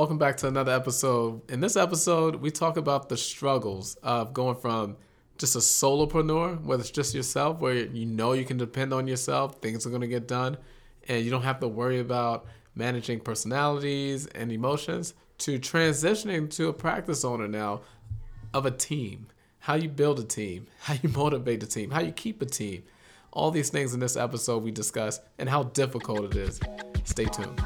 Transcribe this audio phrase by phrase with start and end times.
[0.00, 1.42] Welcome back to another episode.
[1.50, 4.96] In this episode, we talk about the struggles of going from
[5.36, 9.60] just a solopreneur, whether it's just yourself, where you know you can depend on yourself,
[9.60, 10.56] things are going to get done,
[11.06, 16.72] and you don't have to worry about managing personalities and emotions, to transitioning to a
[16.72, 17.82] practice owner now
[18.54, 19.26] of a team.
[19.58, 22.84] How you build a team, how you motivate a team, how you keep a team.
[23.34, 26.58] All these things in this episode we discuss and how difficult it is.
[27.04, 27.60] Stay tuned.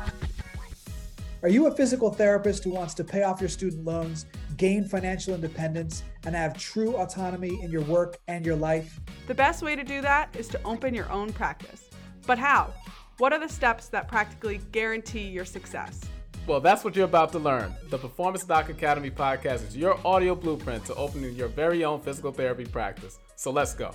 [1.45, 4.25] Are you a physical therapist who wants to pay off your student loans,
[4.57, 8.99] gain financial independence, and have true autonomy in your work and your life?
[9.27, 11.91] The best way to do that is to open your own practice.
[12.27, 12.73] But how?
[13.19, 16.01] What are the steps that practically guarantee your success?
[16.47, 17.75] Well, that's what you're about to learn.
[17.91, 22.33] The Performance Doc Academy podcast is your audio blueprint to opening your very own physical
[22.33, 23.19] therapy practice.
[23.37, 23.95] So let's go.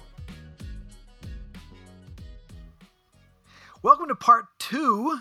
[3.82, 5.20] Welcome to part two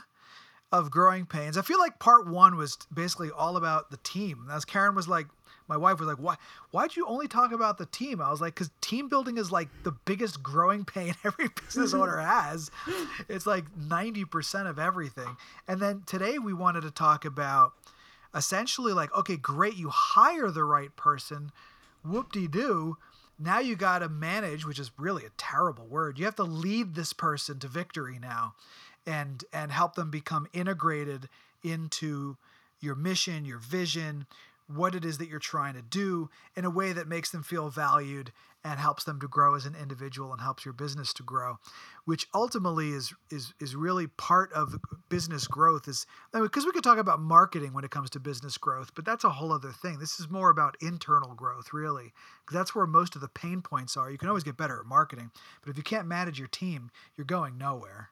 [0.70, 1.56] of growing pains.
[1.56, 4.48] I feel like part one was basically all about the team.
[4.50, 5.26] As Karen was like,
[5.68, 6.36] my wife was like, "Why?
[6.70, 9.68] Why'd you only talk about the team?" I was like, "Cause team building is like
[9.82, 12.70] the biggest growing pain every business owner has.
[13.28, 15.36] It's like ninety percent of everything."
[15.68, 17.74] And then today we wanted to talk about
[18.34, 21.52] essentially like, okay, great, you hire the right person,
[22.02, 22.96] whoop de doo.
[23.38, 26.18] Now you got to manage, which is really a terrible word.
[26.18, 28.54] You have to lead this person to victory now
[29.06, 31.28] and and help them become integrated
[31.62, 32.36] into
[32.80, 34.26] your mission, your vision,
[34.68, 37.70] what it is that you're trying to do in a way that makes them feel
[37.70, 38.32] valued
[38.64, 41.58] and helps them to grow as an individual and helps your business to grow
[42.04, 44.74] which ultimately is is is really part of
[45.08, 48.90] business growth is because we could talk about marketing when it comes to business growth
[48.94, 49.98] but that's a whole other thing.
[49.98, 52.12] This is more about internal growth really
[52.44, 54.10] because that's where most of the pain points are.
[54.10, 55.30] You can always get better at marketing
[55.62, 58.08] but if you can't manage your team you're going nowhere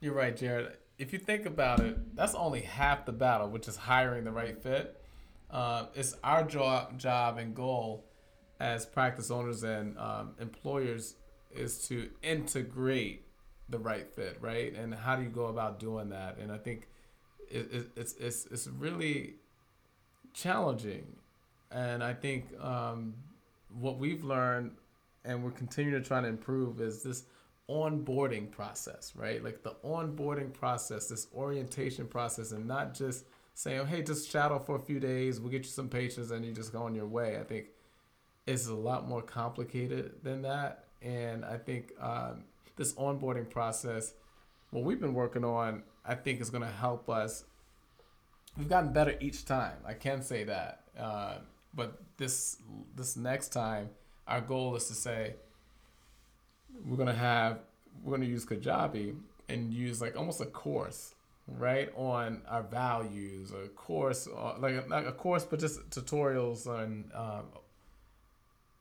[0.00, 0.76] you're right, Jared.
[0.98, 4.60] If you think about it, that's only half the battle, which is hiring the right
[4.60, 5.00] fit.
[5.50, 8.04] Uh, it's our job, job and goal
[8.60, 11.14] as practice owners and um, employers
[11.50, 13.24] is to integrate
[13.68, 14.74] the right fit, right?
[14.74, 16.38] And how do you go about doing that?
[16.38, 16.88] And I think
[17.50, 19.36] it, it, it's it's it's really
[20.34, 21.16] challenging,
[21.70, 23.14] and I think um,
[23.70, 24.72] what we've learned
[25.24, 27.24] and we're continuing to try to improve is this
[27.68, 29.42] onboarding process, right?
[29.42, 34.76] Like the onboarding process, this orientation process, and not just saying, hey, just shadow for
[34.76, 37.38] a few days, we'll get you some patients, and you just go on your way.
[37.38, 37.66] I think
[38.46, 40.84] it's a lot more complicated than that.
[41.02, 42.44] And I think um,
[42.76, 44.14] this onboarding process,
[44.70, 47.44] what we've been working on, I think is going to help us.
[48.56, 49.76] We've gotten better each time.
[49.86, 50.80] I can say that.
[50.98, 51.34] Uh,
[51.74, 52.56] but this
[52.96, 53.90] this next time,
[54.26, 55.34] our goal is to say,
[56.84, 57.60] we're gonna have
[58.02, 59.16] we're gonna use Kajabi
[59.48, 61.14] and use like almost a course,
[61.46, 67.10] right, on our values, a course uh, like not a course, but just tutorials on
[67.14, 67.44] um,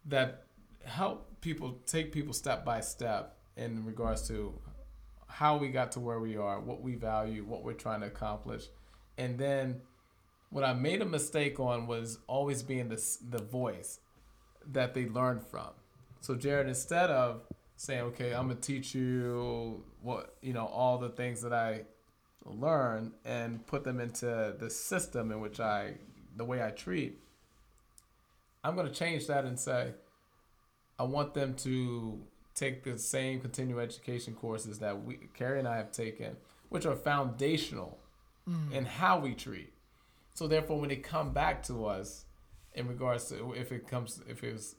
[0.05, 0.43] that
[0.83, 4.53] help people take people step by step in regards to
[5.27, 8.65] how we got to where we are, what we value, what we're trying to accomplish,
[9.17, 9.81] and then
[10.49, 13.99] what I made a mistake on was always being the the voice
[14.71, 15.69] that they learned from.
[16.21, 17.41] So Jared, instead of
[17.77, 21.83] saying, okay, I'm gonna teach you what you know all the things that I
[22.43, 25.93] learn and put them into the system in which I
[26.35, 27.19] the way I treat.
[28.63, 29.93] I'm gonna change that and say,
[30.99, 32.19] I want them to
[32.55, 36.35] take the same continuing education courses that we Carrie and I have taken,
[36.69, 37.99] which are foundational
[38.49, 38.73] mm.
[38.73, 39.71] in how we treat.
[40.33, 42.25] So therefore, when they come back to us,
[42.73, 44.75] in regards to if it comes if it's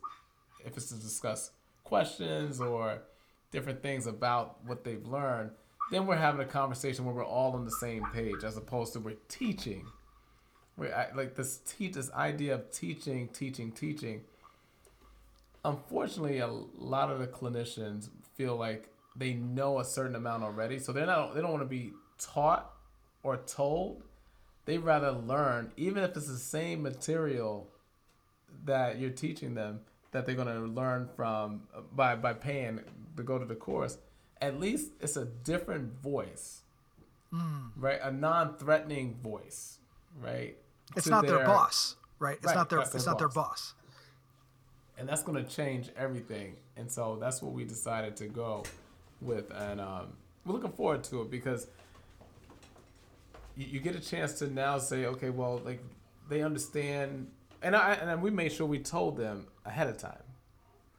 [0.64, 1.50] if it's to discuss
[1.88, 3.02] questions or
[3.50, 5.50] different things about what they've learned,
[5.90, 9.00] then we're having a conversation where we're all on the same page, as opposed to
[9.00, 9.86] we're teaching.
[10.76, 14.20] We like this teach this idea of teaching, teaching, teaching.
[15.64, 20.92] Unfortunately, a lot of the clinicians feel like they know a certain amount already, so
[20.92, 22.70] they're not they don't want to be taught
[23.22, 24.02] or told.
[24.66, 27.70] They rather learn, even if it's the same material
[28.66, 29.80] that you're teaching them
[30.12, 31.62] that they're going to learn from
[31.94, 32.80] by by paying
[33.16, 33.98] to go to the course
[34.40, 36.62] at least it's a different voice
[37.32, 37.70] mm.
[37.76, 38.00] right?
[38.02, 39.78] A non-threatening voice
[40.20, 40.56] right?
[40.96, 42.36] It's not their, their, boss right?
[42.36, 43.18] It's right, not their it's their not boss.
[43.18, 43.74] their boss.
[44.98, 46.56] and that's going to change everything.
[46.76, 48.64] And so that's what we decided to go
[49.20, 50.12] with and um,
[50.44, 51.66] we're looking forward to it because
[53.56, 55.80] you, you get a chance to now say okay well like
[56.28, 57.28] they understand
[57.62, 60.22] and I and we made sure we told them ahead of time,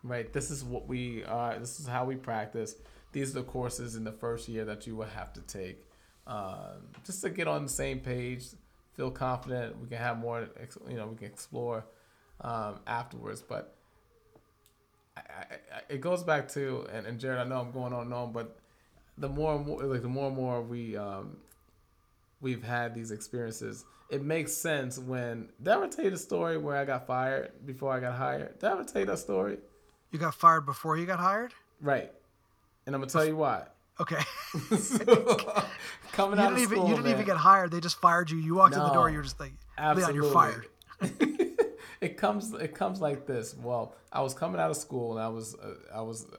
[0.04, 0.32] right?
[0.34, 1.58] This is what we are.
[1.60, 2.76] This is how we practice.
[3.12, 5.86] These are the courses in the first year that you will have to take.
[6.28, 8.46] um, just to get on the same page,
[8.94, 9.80] feel confident.
[9.82, 10.48] We can have more,
[10.90, 11.86] you know, we can explore
[12.42, 13.42] um, afterwards.
[13.42, 13.76] But
[15.18, 18.14] I, I, it goes back to, and, and Jared, I know I'm going on and
[18.14, 18.58] on, but
[19.18, 21.38] the more and more, like the more and more we um,
[22.42, 25.50] we've had these experiences, it makes sense when.
[25.62, 28.60] Did I ever tell you the story where I got fired before I got hired?
[28.60, 29.58] Did I ever tell you that story?
[30.12, 31.54] You got fired before you got hired?
[31.82, 32.12] Right.
[32.86, 33.64] And I'm gonna tell you why.
[34.00, 34.22] Okay.
[36.14, 37.72] Coming you out didn't of even school, you didn't even get hired.
[37.72, 38.38] They just fired you.
[38.38, 39.10] You walked in the door.
[39.10, 40.16] You're just like, Leon, Absolutely.
[40.16, 40.68] you're fired.
[42.02, 43.56] it comes it comes like this.
[43.56, 46.38] Well, I was coming out of school and I was uh, I was uh,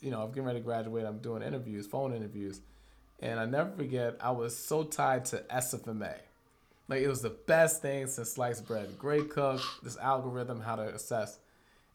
[0.00, 1.04] you know, I'm getting ready to graduate.
[1.04, 2.60] I'm doing interviews, phone interviews.
[3.22, 6.16] And I never forget, I was so tied to SFMA.
[6.88, 8.98] Like it was the best thing since sliced bread.
[8.98, 11.38] Gray Cook, this algorithm, how to assess.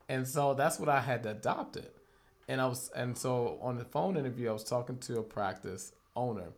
[0.07, 1.93] And so that's what I had to adopt it.
[2.47, 5.91] And I was and so on the phone interview I was talking to a practice
[6.15, 6.53] owner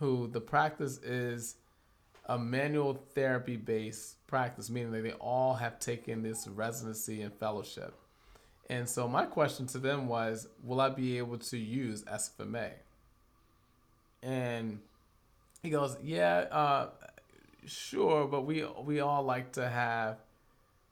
[0.00, 1.54] who the practice is
[2.26, 7.94] a manual therapy based practice, meaning that they all have taken this residency and fellowship.
[8.68, 12.70] And so my question to them was, will I be able to use SFMA?
[14.22, 14.80] And
[15.62, 16.88] he goes, yeah, uh,
[17.66, 20.18] sure, but we we all like to have,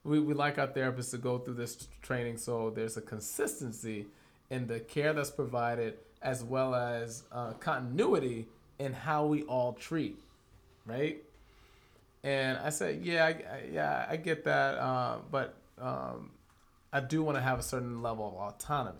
[0.03, 4.07] we, we like our therapists to go through this training so there's a consistency
[4.49, 8.47] in the care that's provided as well as uh, continuity
[8.79, 10.17] in how we all treat,
[10.85, 11.21] right?
[12.23, 16.31] And I said, yeah, I, I- yeah, I get that, uh, but um,
[16.91, 18.97] I do want to have a certain level of autonomy,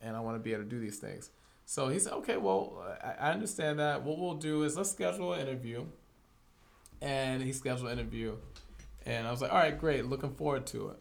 [0.00, 1.30] and I want to be able to do these things.
[1.64, 4.02] So he said, okay, well, I, I understand that.
[4.02, 5.84] What we'll do is let's schedule an interview,
[7.00, 8.36] and he scheduled an interview,
[9.06, 10.98] and I was like, all right, great, looking forward to it.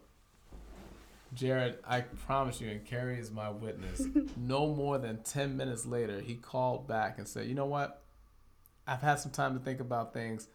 [1.33, 4.05] Jared, I promise you, and Carrie is my witness.
[4.37, 8.01] no more than 10 minutes later, he called back and said, You know what?
[8.85, 10.47] I've had some time to think about things.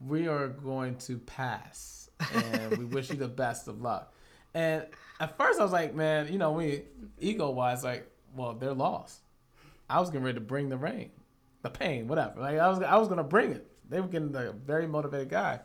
[0.00, 4.12] We are going to pass, and we wish you the best of luck.
[4.54, 4.86] And
[5.20, 6.82] at first, I was like, Man, you know, we
[7.20, 9.20] ego wise, like, well, they're lost.
[9.88, 11.10] I was getting ready to bring the rain,
[11.62, 12.40] the pain, whatever.
[12.40, 13.66] Like, I was, I was to bring it.
[13.88, 15.60] They were getting a very motivated guy.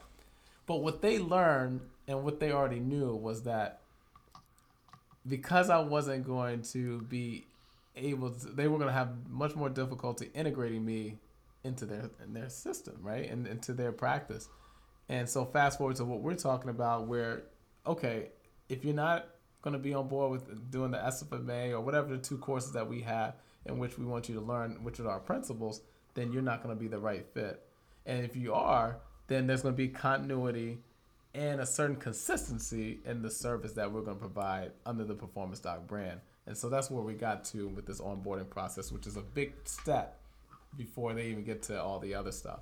[0.66, 3.82] But what they learned and what they already knew was that
[5.28, 7.46] because I wasn't going to be
[7.96, 11.18] able to, they were to have much more difficulty integrating me
[11.64, 14.50] into their in their system, right, and into their practice.
[15.10, 17.44] And so, fast forward to what we're talking about, where
[17.86, 18.30] okay,
[18.70, 19.28] if you're not
[19.62, 22.88] going to be on board with doing the SFMA or whatever the two courses that
[22.88, 25.82] we have in which we want you to learn, which are our principles,
[26.14, 27.62] then you're not going to be the right fit.
[28.06, 30.80] And if you are, then there's going to be continuity
[31.34, 35.60] and a certain consistency in the service that we're going to provide under the Performance
[35.60, 36.20] Doc brand.
[36.46, 39.54] And so that's where we got to with this onboarding process, which is a big
[39.64, 40.20] step
[40.78, 42.60] before they even get to all the other stuff.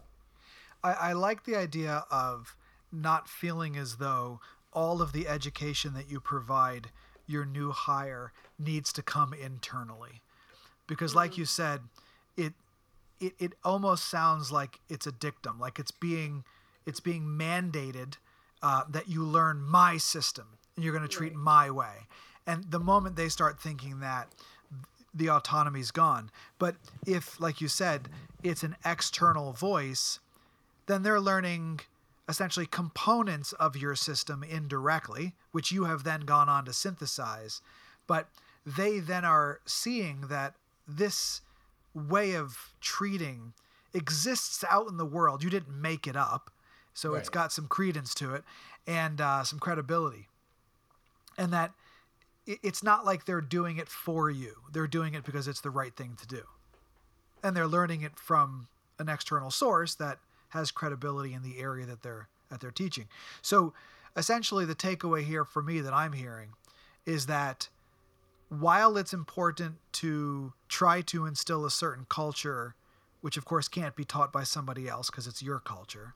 [0.84, 2.56] I, I like the idea of
[2.92, 4.40] not feeling as though
[4.74, 6.90] all of the education that you provide
[7.28, 10.22] your new hire needs to come internally.
[10.92, 11.80] Because like you said,
[12.36, 12.52] it
[13.22, 16.44] it, it almost sounds like it's a dictum, like it's being
[16.86, 18.16] it's being mandated
[18.62, 22.08] uh, that you learn my system and you're going to treat my way.
[22.46, 24.28] And the moment they start thinking that,
[25.14, 26.30] the autonomy's gone.
[26.60, 26.76] But
[27.08, 28.10] if, like you said,
[28.44, 30.20] it's an external voice,
[30.88, 31.82] then they're learning
[32.28, 37.62] essentially components of your system indirectly, which you have then gone on to synthesize.
[38.08, 38.28] But
[38.66, 40.56] they then are seeing that
[40.98, 41.42] this
[41.94, 43.54] way of treating
[43.94, 45.44] exists out in the world.
[45.44, 46.52] You didn't make it up.
[46.94, 48.44] So it's got some credence to it
[48.86, 50.28] and uh, some credibility.
[51.38, 51.72] And that
[52.46, 55.96] it's not like they're doing it for you, they're doing it because it's the right
[55.96, 56.44] thing to do.
[57.44, 58.68] And they're learning it from
[59.00, 60.20] an external source that
[60.50, 63.08] has credibility in the area that they're that they're teaching.
[63.42, 63.74] So
[64.16, 66.50] essentially the takeaway here for me that I'm hearing
[67.06, 67.70] is that
[68.52, 72.76] while it's important to try to instill a certain culture,
[73.22, 76.16] which of course can't be taught by somebody else because it's your culture,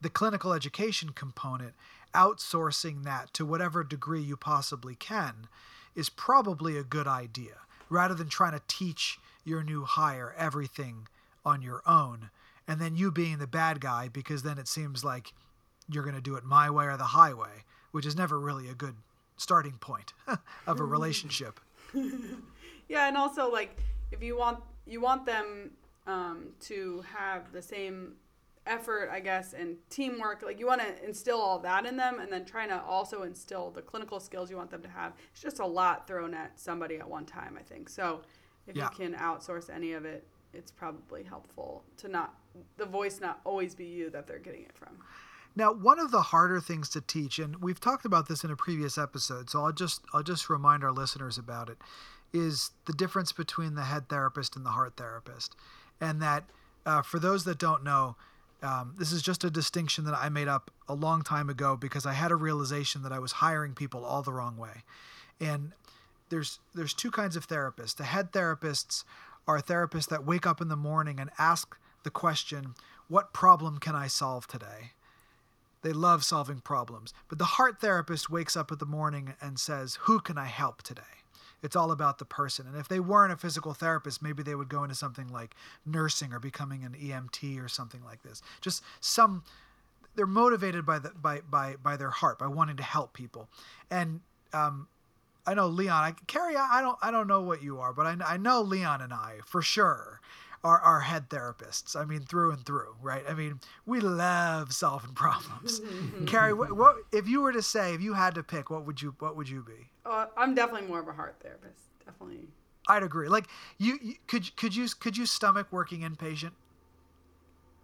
[0.00, 1.74] the clinical education component,
[2.14, 5.48] outsourcing that to whatever degree you possibly can,
[5.94, 7.58] is probably a good idea
[7.90, 11.06] rather than trying to teach your new hire everything
[11.44, 12.30] on your own
[12.66, 15.34] and then you being the bad guy because then it seems like
[15.90, 18.74] you're going to do it my way or the highway, which is never really a
[18.74, 18.96] good
[19.36, 20.90] starting point of a mm.
[20.90, 21.60] relationship.
[22.88, 23.76] Yeah, and also like
[24.12, 25.72] if you want you want them
[26.06, 28.12] um, to have the same
[28.66, 30.42] effort, I guess, and teamwork.
[30.42, 33.70] Like you want to instill all that in them, and then trying to also instill
[33.70, 35.14] the clinical skills you want them to have.
[35.32, 37.88] It's just a lot thrown at somebody at one time, I think.
[37.88, 38.20] So
[38.66, 38.84] if Yeah.
[38.84, 42.34] you can outsource any of it, it's probably helpful to not
[42.76, 44.96] the voice not always be you that they're getting it from.
[45.56, 48.56] Now, one of the harder things to teach, and we've talked about this in a
[48.56, 51.78] previous episode, so I'll just I'll just remind our listeners about it,
[52.32, 55.56] is the difference between the head therapist and the heart therapist,
[55.98, 56.44] and that
[56.84, 58.16] uh, for those that don't know,
[58.62, 62.04] um, this is just a distinction that I made up a long time ago because
[62.04, 64.82] I had a realization that I was hiring people all the wrong way,
[65.40, 65.72] and
[66.28, 67.96] there's there's two kinds of therapists.
[67.96, 69.04] The head therapists
[69.48, 72.74] are therapists that wake up in the morning and ask the question,
[73.08, 74.92] "What problem can I solve today?"
[75.82, 77.14] They love solving problems.
[77.28, 80.82] But the heart therapist wakes up in the morning and says, Who can I help
[80.82, 81.02] today?
[81.62, 82.66] It's all about the person.
[82.66, 85.54] And if they weren't a physical therapist, maybe they would go into something like
[85.84, 88.42] nursing or becoming an EMT or something like this.
[88.60, 89.42] Just some
[90.14, 93.48] they're motivated by the by by by their heart, by wanting to help people.
[93.90, 94.20] And
[94.52, 94.88] um,
[95.46, 98.16] I know Leon, I Carrie, I, don't I don't know what you are, but I,
[98.34, 100.20] I know Leon and I for sure
[100.64, 101.96] are, our head therapists.
[101.96, 103.22] I mean, through and through, right?
[103.28, 105.80] I mean, we love solving problems.
[106.26, 109.00] Carrie, what, what if you were to say, if you had to pick, what would
[109.02, 109.88] you what would you be?
[110.04, 111.80] Uh, I'm definitely more of a heart therapist.
[112.04, 112.48] Definitely.
[112.88, 113.28] I'd agree.
[113.28, 113.46] Like
[113.78, 116.52] you, you could could you could you stomach working inpatient?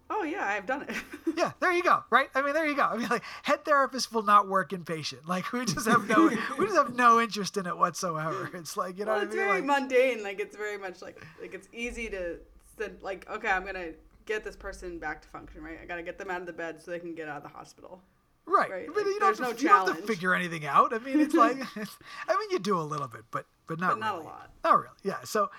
[0.09, 0.91] Oh yeah, I've done it.
[1.37, 2.03] yeah, there you go.
[2.09, 2.27] Right?
[2.35, 2.83] I mean, there you go.
[2.83, 5.27] I mean, like head therapists will not work inpatient.
[5.27, 6.27] Like we just have no,
[6.59, 8.49] we just have no interest in it whatsoever.
[8.53, 9.47] It's like you know, well, it's I mean?
[9.47, 10.23] very Like, mundane.
[10.23, 12.37] Like it's very much like like it's easy to
[12.77, 13.91] send, like okay, I'm gonna
[14.25, 15.61] get this person back to function.
[15.61, 17.43] Right, I gotta get them out of the bed so they can get out of
[17.43, 18.01] the hospital.
[18.45, 18.69] right.
[18.69, 20.93] right, But like, you don't, have no to, you don't have to figure anything out.
[20.93, 23.99] I mean, it's like, I mean, you do a little bit, but but not But
[23.99, 24.51] not a lot.
[24.63, 24.95] Not really.
[25.03, 25.23] Yeah.
[25.23, 25.49] So,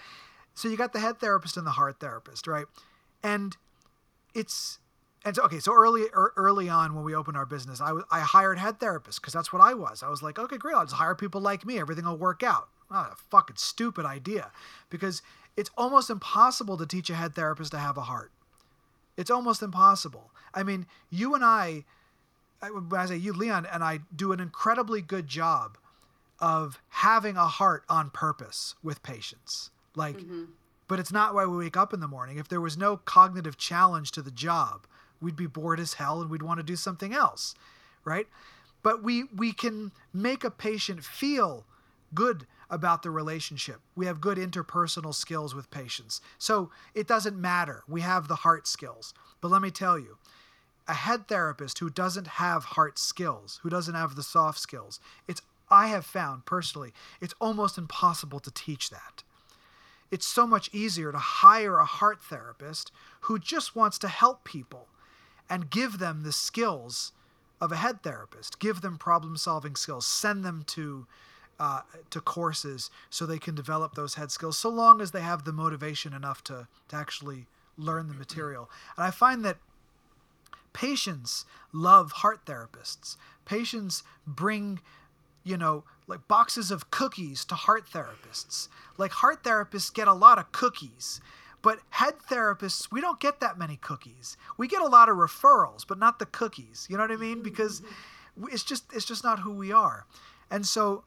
[0.54, 2.66] so you got the head therapist and the heart therapist, right?
[3.22, 3.56] And
[4.34, 4.78] it's
[5.24, 5.58] and so okay.
[5.58, 9.16] So early early on when we opened our business, I was I hired head therapists
[9.16, 10.02] because that's what I was.
[10.02, 10.74] I was like, okay, great.
[10.74, 11.78] I'll just hire people like me.
[11.78, 12.68] Everything will work out.
[12.90, 14.50] Oh, a fucking stupid idea,
[14.90, 15.22] because
[15.56, 18.32] it's almost impossible to teach a head therapist to have a heart.
[19.16, 20.30] It's almost impossible.
[20.52, 21.84] I mean, you and I,
[22.60, 25.78] I when I say you, Leon, and I do an incredibly good job
[26.40, 29.70] of having a heart on purpose with patients.
[29.94, 30.44] Like, mm-hmm.
[30.88, 32.38] but it's not why we wake up in the morning.
[32.38, 34.86] If there was no cognitive challenge to the job,
[35.20, 37.54] we'd be bored as hell and we'd want to do something else,
[38.04, 38.26] right?
[38.82, 41.64] But we we can make a patient feel
[42.12, 43.80] good about the relationship.
[43.94, 46.20] We have good interpersonal skills with patients.
[46.38, 47.84] So it doesn't matter.
[47.86, 49.14] We have the heart skills.
[49.40, 50.18] But let me tell you,
[50.88, 55.40] a head therapist who doesn't have heart skills, who doesn't have the soft skills, it's
[55.70, 59.22] I have found personally, it's almost impossible to teach that.
[60.10, 62.90] It's so much easier to hire a heart therapist
[63.22, 64.88] who just wants to help people
[65.48, 67.12] and give them the skills
[67.60, 71.06] of a head therapist, give them problem solving skills, send them to
[71.58, 71.80] uh,
[72.10, 75.52] to courses so they can develop those head skills, so long as they have the
[75.52, 77.46] motivation enough to, to actually
[77.76, 78.70] learn the material.
[78.96, 79.58] And I find that
[80.72, 83.16] patients love heart therapists.
[83.44, 84.80] Patients bring,
[85.44, 88.68] you know, like boxes of cookies to heart therapists.
[88.98, 91.20] Like heart therapists get a lot of cookies,
[91.62, 94.36] but head therapists, we don't get that many cookies.
[94.58, 96.86] We get a lot of referrals, but not the cookies.
[96.90, 97.42] You know what I mean?
[97.42, 97.80] Because
[98.50, 100.04] it's just it's just not who we are.
[100.50, 101.04] And so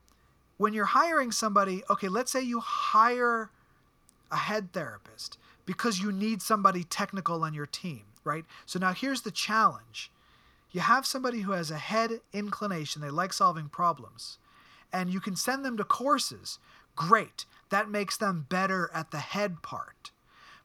[0.57, 3.49] when you're hiring somebody, okay, let's say you hire
[4.31, 8.45] a head therapist because you need somebody technical on your team, right?
[8.65, 10.11] So now here's the challenge.
[10.71, 14.37] You have somebody who has a head inclination, they like solving problems,
[14.91, 16.59] and you can send them to courses.
[16.95, 17.45] Great.
[17.69, 20.11] That makes them better at the head part.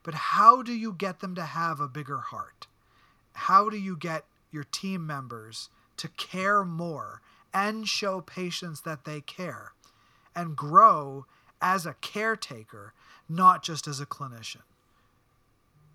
[0.02, 2.66] But how do you get them to have a bigger heart?
[3.34, 5.68] How do you get your team members
[5.99, 7.20] to care more
[7.54, 9.72] and show patients that they care
[10.35, 11.27] and grow
[11.61, 12.93] as a caretaker,
[13.29, 14.62] not just as a clinician?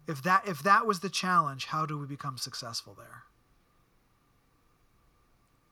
[0.08, 3.24] If that if that was the challenge, how do we become successful there?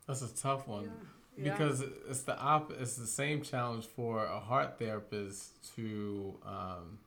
[0.08, 0.92] That's a tough one
[1.38, 1.52] Yeah.
[1.52, 7.00] because it's the op- It's the same challenge for a heart therapist to um,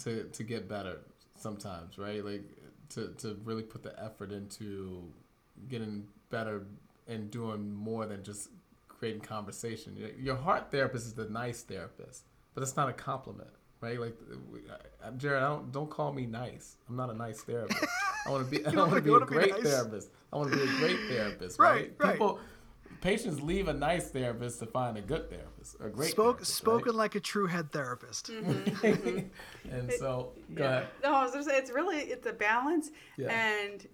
[0.00, 0.98] to to get better
[1.36, 2.24] sometimes, right?
[2.24, 2.44] Like
[2.90, 5.12] to to really put the effort into
[5.68, 6.66] getting better
[7.06, 8.48] and doing more than just
[9.04, 9.94] creating conversation.
[9.96, 13.50] Your, your heart therapist is the nice therapist, but it's not a compliment.
[13.82, 14.16] Right, like
[14.50, 16.76] we- I- I- Jared, I don't don't call me nice.
[16.88, 17.84] I'm not a nice therapist.
[18.26, 18.64] I want to be.
[18.64, 19.62] I want to be a wanna be great nice?
[19.62, 20.08] therapist.
[20.32, 21.58] I want to be a great therapist.
[21.58, 22.12] Right, Right, right.
[22.12, 22.38] People,
[23.02, 26.94] patients leave a nice therapist to find a good therapist, a great Spoke, therapist, spoken
[26.96, 28.30] like a true head therapist.
[28.30, 28.42] Right?
[28.46, 29.70] Mm-hmm.
[29.70, 30.70] and so, go Yeah.
[30.78, 30.86] ahead.
[31.02, 33.28] No, I was gonna say it's really it's a balance, Yeah.
[33.32, 33.86] and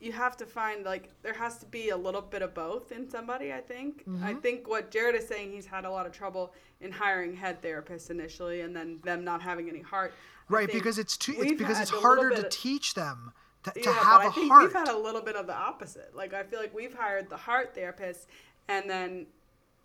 [0.00, 3.08] you have to find like there has to be a little bit of both in
[3.08, 3.52] somebody.
[3.52, 4.00] I think.
[4.00, 4.24] Mm-hmm.
[4.24, 7.60] I think what Jared is saying, he's had a lot of trouble in hiring head
[7.62, 10.14] therapists initially, and then them not having any heart.
[10.48, 13.32] Right, because it's too it's because it's harder to bit- teach them
[13.64, 14.62] to, to have but I think heart.
[14.64, 16.12] we've had a little bit of the opposite.
[16.14, 18.26] Like I feel like we've hired the heart therapist,
[18.68, 19.26] and then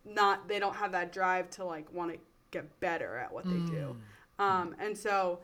[0.06, 2.20] not they don't have that drive to like want to
[2.52, 3.96] get better at what they do.
[4.40, 4.44] Mm.
[4.44, 5.40] Um, and so,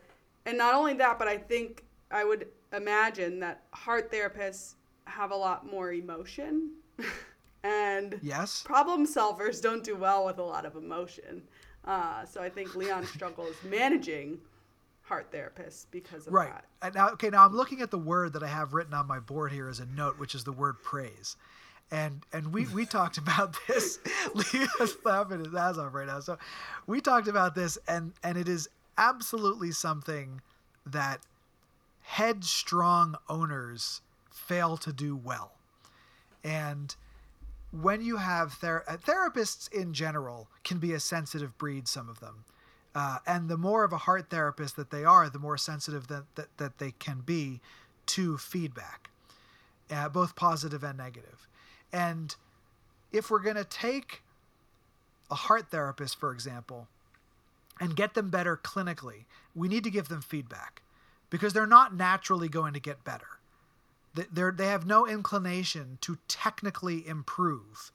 [0.46, 4.74] and not only that, but I think I would imagine that heart therapists
[5.06, 6.70] have a lot more emotion,
[7.64, 8.62] and yes.
[8.64, 11.42] problem solvers don't do well with a lot of emotion.
[11.84, 14.38] Uh, so I think Leon struggles managing
[15.02, 16.50] heart therapists because of Right.
[16.50, 16.64] that.
[16.80, 19.18] And now, okay, now I'm looking at the word that I have written on my
[19.18, 21.36] board here as a note, which is the word praise.
[21.90, 23.98] And and we, we talked about this.
[24.34, 26.20] Leon's laughing his ass off right now.
[26.20, 26.38] So
[26.86, 30.40] we talked about this and and it is absolutely something
[30.86, 31.20] that
[32.02, 35.52] headstrong owners fail to do well.
[36.44, 36.94] And
[37.70, 42.20] when you have ther- uh, therapists in general can be a sensitive breed, some of
[42.20, 42.44] them.
[42.94, 46.24] Uh, and the more of a heart therapist that they are, the more sensitive that,
[46.34, 47.60] that, that they can be
[48.04, 49.08] to feedback,
[49.90, 51.48] uh, both positive and negative.
[51.92, 52.34] And
[53.12, 54.22] if we're going to take
[55.30, 56.88] a heart therapist, for example,
[57.80, 60.82] and get them better clinically, we need to give them feedback
[61.32, 63.38] because they're not naturally going to get better.
[64.14, 67.90] They- They're, they have no inclination to technically improve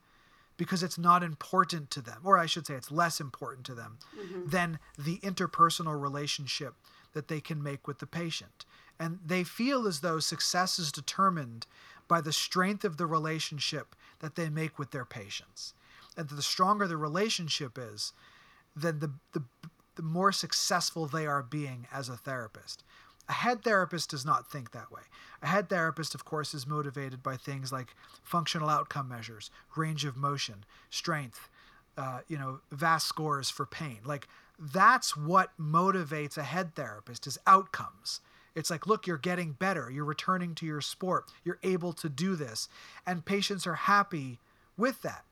[0.58, 4.00] because it's not important to them, or I should say, it's less important to them
[4.20, 4.50] mm-hmm.
[4.50, 6.74] than the interpersonal relationship
[7.14, 8.66] that they can make with the patient.
[9.00, 11.68] And they feel as though success is determined
[12.08, 15.76] by the strength of the relationship that they make with their patients.
[16.18, 18.14] And the stronger the relationship is,
[18.76, 19.44] then the, the,
[19.94, 22.84] the more successful they are being as a therapist.
[23.30, 25.02] A head therapist does not think that way.
[25.42, 27.94] A head therapist, of course, is motivated by things like
[28.24, 31.50] functional outcome measures, range of motion, strength,
[31.98, 34.00] uh, you know, VAS scores for pain.
[34.06, 34.28] Like
[34.60, 38.22] that's what motivates a head therapist is outcomes.
[38.56, 39.92] It's like, look, you're getting better.
[39.92, 41.26] You're returning to your sport.
[41.44, 42.70] You're able to do this.
[43.06, 44.40] And patients are happy
[44.76, 45.26] with that.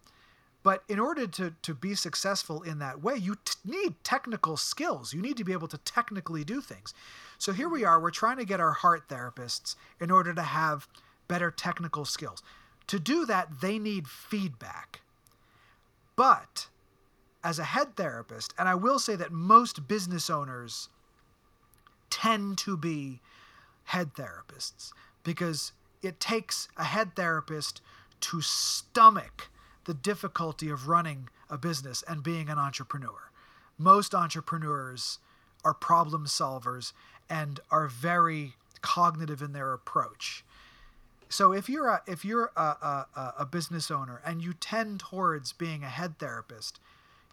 [0.65, 5.13] But in order to, to be successful in that way, you t- need technical skills.
[5.13, 6.91] You need to be able to technically do things.
[7.37, 10.87] So here we are, we're trying to get our heart therapists in order to have
[11.27, 12.41] better technical skills.
[12.87, 15.01] To do that, they need feedback.
[16.15, 16.67] But
[17.43, 20.89] as a head therapist, and I will say that most business owners
[22.09, 23.19] tend to be
[23.83, 27.81] head therapists because it takes a head therapist
[28.21, 29.51] to stomach
[29.85, 33.29] the difficulty of running a business and being an entrepreneur.
[33.77, 35.19] Most entrepreneurs
[35.63, 36.93] are problem solvers
[37.29, 40.43] and are very cognitive in their approach.
[41.27, 45.53] So if you're a if you're a, a, a- business owner and you tend towards
[45.53, 46.79] being a head therapist,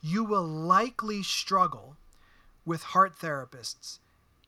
[0.03, 1.97] you will likely struggle
[2.65, 3.99] with heart therapists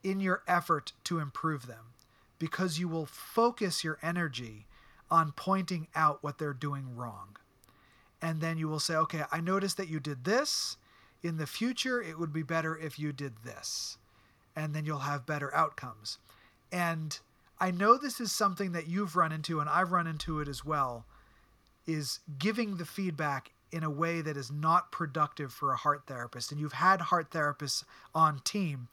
[0.03, 1.93] in your effort to improve them
[2.39, 4.65] because you will focus your energy
[5.11, 7.37] on pointing out what they're doing wrong.
[8.25, 10.77] And then you will say, okay, I noticed that you did this.
[11.21, 13.99] In the future, it would be better if you did this.
[14.55, 16.17] And then you'll have better outcomes.
[16.71, 17.19] And
[17.59, 20.65] I know this is something that you've run into, and I've run into it as
[20.65, 21.05] well,
[21.85, 26.51] is giving the feedback in a way that is not productive for a heart therapist.
[26.51, 27.83] And you've had heart therapists
[28.15, 28.87] on team,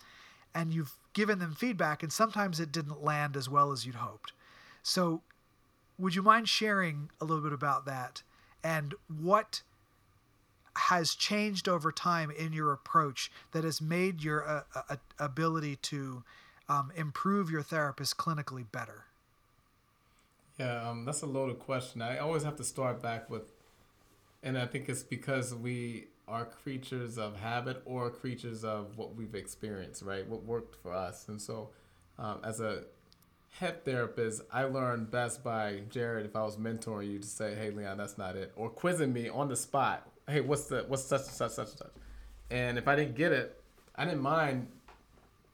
[0.54, 4.34] and you've given them feedback, and sometimes it didn't land as well as you'd hoped.
[4.82, 5.22] So,
[5.98, 8.22] would you mind sharing a little bit about that
[8.62, 9.62] and what
[10.76, 16.22] has changed over time in your approach that has made your uh, uh, ability to
[16.68, 19.04] um, improve your therapist clinically better?
[20.58, 22.02] Yeah, um, that's a loaded question.
[22.02, 23.52] I always have to start back with,
[24.42, 29.34] and I think it's because we are creatures of habit or creatures of what we've
[29.34, 30.26] experienced, right?
[30.26, 31.28] What worked for us.
[31.28, 31.70] And so,
[32.18, 32.84] um, as a
[33.58, 37.70] head therapist, I learned best by Jared if I was mentoring you to say, "Hey,
[37.70, 40.08] Leon, that's not it," or quizzing me on the spot.
[40.28, 41.92] Hey, what's the what's such and such such and such?
[42.50, 43.62] And if I didn't get it,
[43.94, 44.68] I didn't mind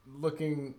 [0.07, 0.75] looking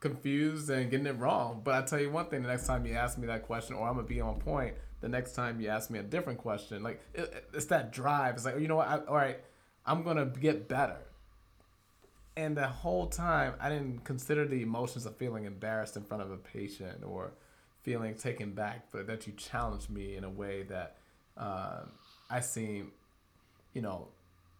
[0.00, 1.60] confused and getting it wrong.
[1.62, 3.86] But I tell you one thing: the next time you ask me that question, or
[3.86, 4.74] I'm gonna be on point.
[5.00, 8.36] The next time you ask me a different question, like it, it's that drive.
[8.36, 8.88] It's like oh, you know what?
[8.88, 9.38] I, all right,
[9.84, 10.98] I'm gonna get better.
[12.36, 16.30] And the whole time, I didn't consider the emotions of feeling embarrassed in front of
[16.30, 17.32] a patient or
[17.82, 20.96] feeling taken back, but that you challenged me in a way that
[21.36, 21.92] um
[22.30, 22.92] I seem,
[23.74, 24.08] you know,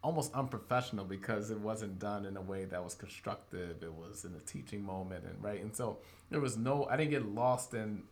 [0.03, 3.83] almost unprofessional because it wasn't done in a way that was constructive.
[3.83, 5.63] It was in a teaching moment, and right.
[5.63, 5.99] And so
[6.31, 8.03] there was no, I didn't get lost in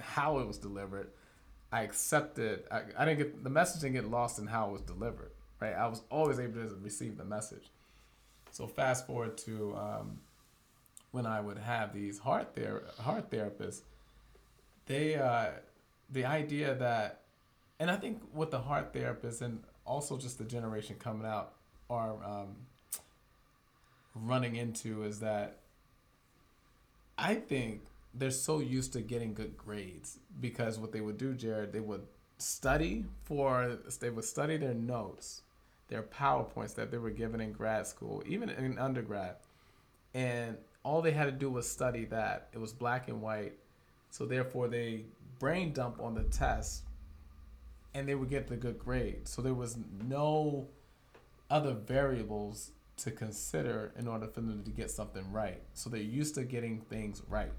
[0.00, 1.08] how it was delivered.
[1.72, 2.64] I accepted.
[2.70, 5.30] I, I didn't get the message didn't get lost in how it was delivered.
[5.60, 5.74] Right.
[5.74, 7.70] I was always able to receive the message.
[8.56, 10.18] So fast forward to um,
[11.10, 13.82] when I would have these heart ther- heart therapists.
[14.86, 15.48] They uh,
[16.08, 17.20] the idea that,
[17.78, 21.52] and I think with the heart therapists and also just the generation coming out
[21.90, 22.56] are um,
[24.14, 25.58] running into is that
[27.18, 27.82] I think
[28.14, 32.06] they're so used to getting good grades because what they would do, Jared, they would
[32.38, 35.42] study for they would study their notes,
[35.88, 39.36] their powerpoints that they were given in grad school, even in undergrad,
[40.14, 42.48] and all they had to do was study that.
[42.52, 43.54] It was black and white,
[44.10, 45.04] so therefore they
[45.38, 46.84] brain dump on the test,
[47.94, 49.28] and they would get the good grade.
[49.28, 50.68] So there was no
[51.50, 55.62] other variables to consider in order for them to get something right.
[55.74, 57.52] So they're used to getting things right.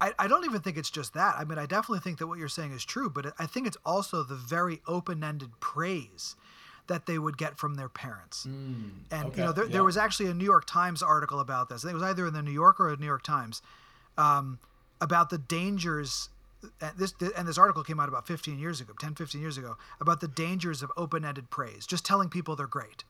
[0.00, 1.36] I, I don't even think it's just that.
[1.38, 3.76] I mean, I definitely think that what you're saying is true, but I think it's
[3.84, 6.36] also the very open ended praise
[6.88, 8.46] that they would get from their parents.
[8.46, 9.72] Mm, and, okay, you know, there, yeah.
[9.72, 11.84] there was actually a New York Times article about this.
[11.84, 13.62] I think it was either in the New Yorker or the New York Times
[14.16, 14.58] um,
[15.00, 16.30] about the dangers.
[16.80, 19.76] And this, and this article came out about 15 years ago, 10, 15 years ago,
[20.00, 23.04] about the dangers of open ended praise, just telling people they're great.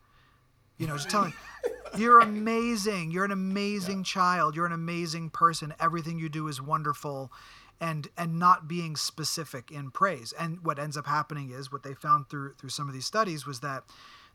[0.77, 1.33] You know, just telling,
[1.97, 3.11] you're amazing.
[3.11, 4.55] You're an amazing child.
[4.55, 5.73] You're an amazing person.
[5.81, 7.33] Everything you do is wonderful,
[7.81, 10.33] and and not being specific in praise.
[10.39, 13.47] And what ends up happening is what they found through through some of these studies
[13.47, 13.85] was that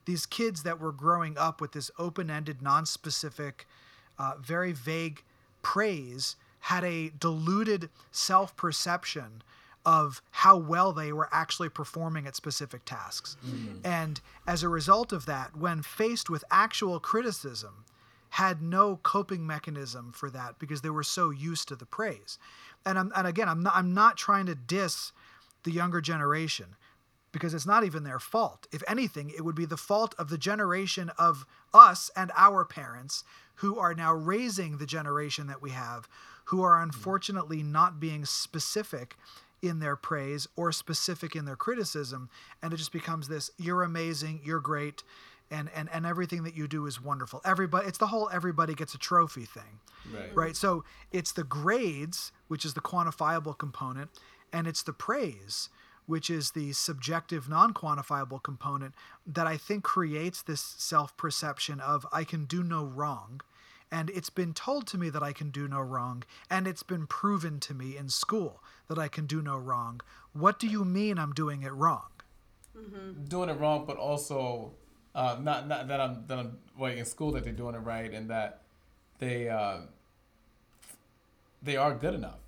[0.06, 3.66] these kids that were growing up with this open-ended, non-specific,
[4.20, 5.24] uh, very vague
[5.62, 9.42] praise had a diluted self-perception
[9.86, 13.36] of how well they were actually performing at specific tasks.
[13.84, 17.84] And as a result of that, when faced with actual criticism,
[18.34, 22.40] had no coping mechanism for that because they were so used to the praise.
[22.84, 25.12] And I'm, and again, I'm not I'm not trying to diss
[25.64, 26.76] the younger generation
[27.32, 28.68] because it's not even their fault.
[28.72, 33.24] If anything, it would be the fault of the generation of us and our parents
[33.56, 36.08] who are now raising the generation that we have
[36.46, 36.84] who are hmm.
[36.84, 39.16] unfortunately not being specific
[39.62, 42.30] in their praise or specific in their criticism
[42.62, 45.04] and it just becomes this you're amazing you're great
[45.54, 48.94] and and, and everything that you do is wonderful everybody it's the whole everybody gets
[48.94, 49.80] a trophy thing
[50.14, 50.36] Right.
[50.36, 54.10] right so it's the grades which is the quantifiable component
[54.52, 55.70] and it's the praise
[56.06, 58.94] which is the subjective non-quantifiable component
[59.26, 63.40] that i think creates this self-perception of i can do no wrong
[63.92, 67.06] and it's been told to me that I can do no wrong, and it's been
[67.06, 70.02] proven to me in school that I can do no wrong.
[70.34, 72.08] What do you mean I'm doing it wrong?
[72.76, 73.26] Mm-hmm.
[73.26, 74.72] doing it wrong, but also
[75.16, 78.12] uh, not not that I'm that I'm like in school that they're doing it right
[78.12, 78.62] and that
[79.20, 79.82] they uh,
[81.62, 82.40] they are good enough,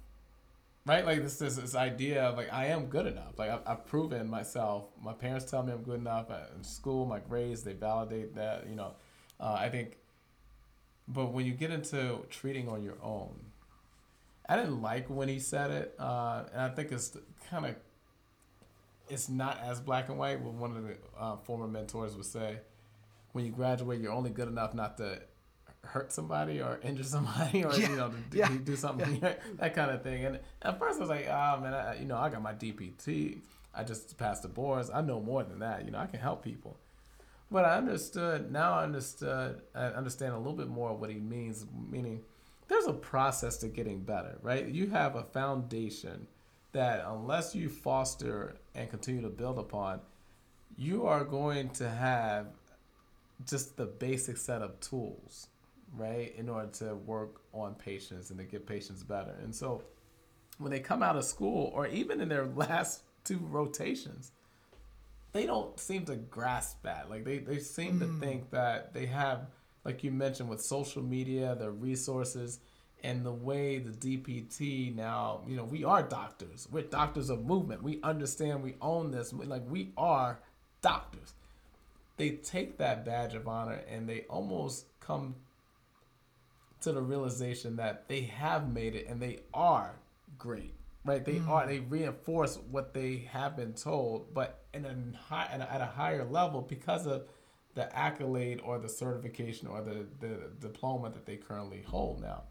[0.86, 1.06] right?
[1.06, 3.38] Like this this, this idea of like I am good enough.
[3.38, 4.86] Like I've, I've proven myself.
[5.01, 7.06] My parents tell me I'm good enough in school.
[7.06, 8.67] My grades they validate that.
[8.67, 8.93] You know,
[9.39, 9.97] uh, I think.
[11.08, 13.36] But when you get into treating on your own,
[14.49, 17.15] I didn't like when he said it, uh, and I think it's
[17.49, 17.75] kind of
[19.10, 20.39] it's not as black and white.
[20.41, 22.60] What one of the uh, former mentors would say,
[23.32, 25.22] when you graduate, you're only good enough not to
[25.84, 29.76] hurt somebody or injure somebody or Yeah, you know to do, yeah, do something that
[29.76, 30.26] kind of thing.
[30.26, 33.39] And at first I was like, oh man, I, you know I got my DPT.
[33.74, 34.89] I just passed the boards.
[34.94, 35.86] I know more than that.
[35.86, 36.78] You know I can help people.
[37.52, 38.74] But I understood now.
[38.74, 39.62] I understood.
[39.76, 41.65] I understand a little bit more of what he means.
[41.89, 42.22] Meaning,
[42.68, 44.68] there's a process to getting better, right?
[44.68, 46.28] You have a foundation
[46.72, 50.02] that unless you foster and continue to build upon,
[50.78, 52.48] you are going to have
[53.46, 55.48] just the basic set of tools,
[55.96, 59.36] right, in order to work on patients and to get patients better.
[59.42, 59.84] And so,
[60.58, 64.32] when they come out of school, or even in their last two rotations,
[65.34, 67.10] they don't seem to grasp that.
[67.10, 68.20] Like they, they seem to mm.
[68.20, 69.48] think that they have,
[69.84, 72.60] like you mentioned, with social media, the resources,
[73.06, 76.68] and the way the DPT now, you know, we are doctors.
[76.72, 77.84] We're doctors of movement.
[77.84, 78.63] We understand.
[78.63, 79.32] We own this.
[79.32, 80.39] Like we are
[80.82, 81.34] doctors.
[82.18, 85.36] They take that badge of honor and they almost come
[86.82, 89.96] to the realization that they have made it and they are
[90.38, 91.50] great right they mm-hmm.
[91.50, 96.26] are they reinforce what they have been told but in a high at a higher
[96.26, 97.24] level because of
[97.74, 102.44] the accolade or the certification or the, the diploma that they currently hold now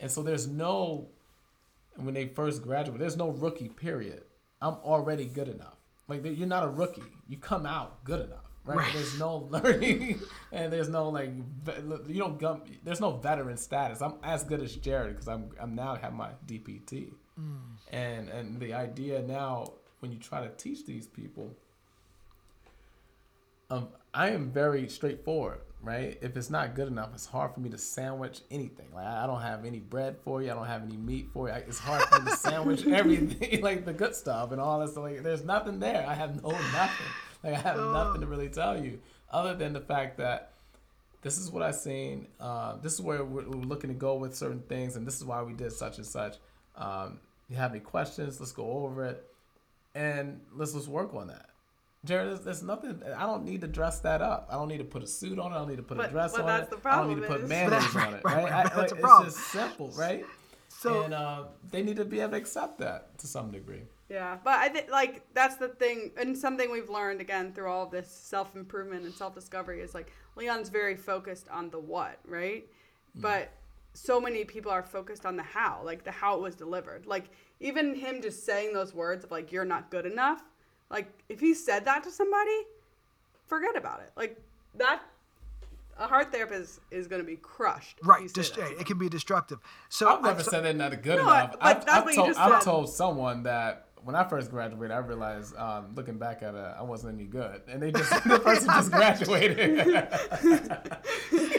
[0.00, 1.08] and so there's no
[1.96, 4.22] when they first graduate there's no rookie period
[4.60, 5.76] i'm already good enough
[6.08, 8.78] like you're not a rookie you come out good enough right?
[8.78, 8.92] Right.
[8.92, 10.20] There's no learning,
[10.52, 11.30] and there's no like
[12.06, 14.02] you don't gum, there's no veteran status.
[14.02, 17.12] I'm as good as Jared because I'm I'm now have my DPT,
[17.92, 21.56] and and the idea now when you try to teach these people,
[23.70, 26.18] um, I am very straightforward, right?
[26.20, 28.86] If it's not good enough, it's hard for me to sandwich anything.
[28.94, 30.50] Like I don't have any bread for you.
[30.50, 31.54] I don't have any meat for you.
[31.54, 34.96] I- It's hard for me to sandwich everything, like the good stuff and all this.
[34.96, 36.04] Like there's nothing there.
[36.08, 37.06] I have no nothing.
[37.44, 38.98] Like I have nothing to really tell you
[39.30, 40.52] other than the fact that
[41.22, 42.28] this is what I've seen.
[42.40, 45.24] Uh, this is where we're, we're looking to go with certain things, and this is
[45.24, 46.36] why we did such and such.
[46.76, 48.38] Um, you have any questions?
[48.40, 49.24] Let's go over it,
[49.94, 51.50] and let's let's work on that.
[52.04, 53.02] Jared, there's, there's nothing.
[53.16, 54.48] I don't need to dress that up.
[54.50, 55.54] I don't need to put a suit on it.
[55.56, 56.82] I don't need to put a But- dress but on that's it.
[56.82, 58.20] the I don't need to put is- mayonnaise Right, on it.
[58.24, 58.44] right, Right?
[58.44, 59.28] right, I- that's like, a it's problem.
[59.30, 60.24] just simple, right?
[60.68, 63.82] So and uh, they need to be able to accept that to some degree.
[64.08, 67.82] Yeah, but I think like that's the thing, and something we've learned again through all
[67.84, 72.18] of this self improvement and self discovery is like Leon's very focused on the what,
[72.24, 72.64] right?
[73.16, 73.50] But
[73.94, 77.06] so many people are focused on the how, like the how it was delivered.
[77.06, 77.24] Like
[77.58, 80.42] even him just saying those words of like you're not good enough,
[80.90, 82.62] like if he said that to somebody,
[83.46, 84.10] forget about it.
[84.16, 84.40] Like
[84.76, 85.00] that,
[85.98, 87.98] a heart therapist is going to be crushed.
[88.04, 89.58] right, say just, it can be destructive.
[89.88, 91.52] So I've never so- said that not good No, enough.
[91.52, 92.70] but I've, that's I've what you told, just I've said.
[92.70, 96.82] told someone that when I first graduated, I realized, um, looking back at it, I
[96.82, 100.08] wasn't any good, and they just the person just graduated.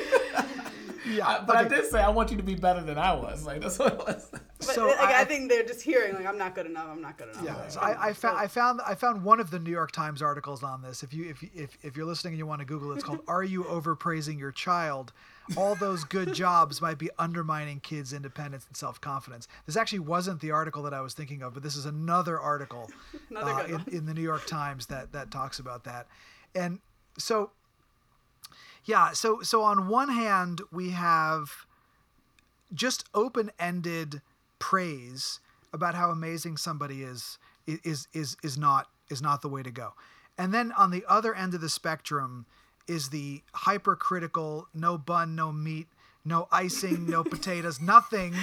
[1.10, 3.46] yeah, but I did say I want you to be better than I was.
[3.46, 4.28] Like that's what it was.
[4.32, 6.88] But So like, I, I- think they're just hearing like I'm not good enough.
[6.90, 7.44] I'm not good enough.
[7.44, 8.08] Yeah, Like, so I.
[8.10, 11.04] I found I found I found one of the New York Times articles on this.
[11.04, 13.22] If you if if if you're listening and you want to Google it, it's called
[13.28, 15.12] "Are You Overpraising Your Child?"
[15.58, 19.48] All those good jobs might be undermining kids' independence and self confidence.
[19.66, 22.90] This actually wasn't the article that I was thinking of, but this is another article
[23.32, 26.08] Another uh, in, in the New York Times that that talks about that.
[26.54, 26.80] And
[27.18, 27.50] so,
[28.90, 31.68] yeah, so so on one hand we have
[32.74, 34.22] just open-ended
[34.58, 35.40] praise
[35.72, 39.94] about how amazing somebody is is is is not is not the way to go.
[40.40, 42.48] And then on the other end of the spectrum
[42.88, 45.86] is the hypercritical, no bun, no meat,
[46.26, 48.34] no icing, no potatoes, nothing.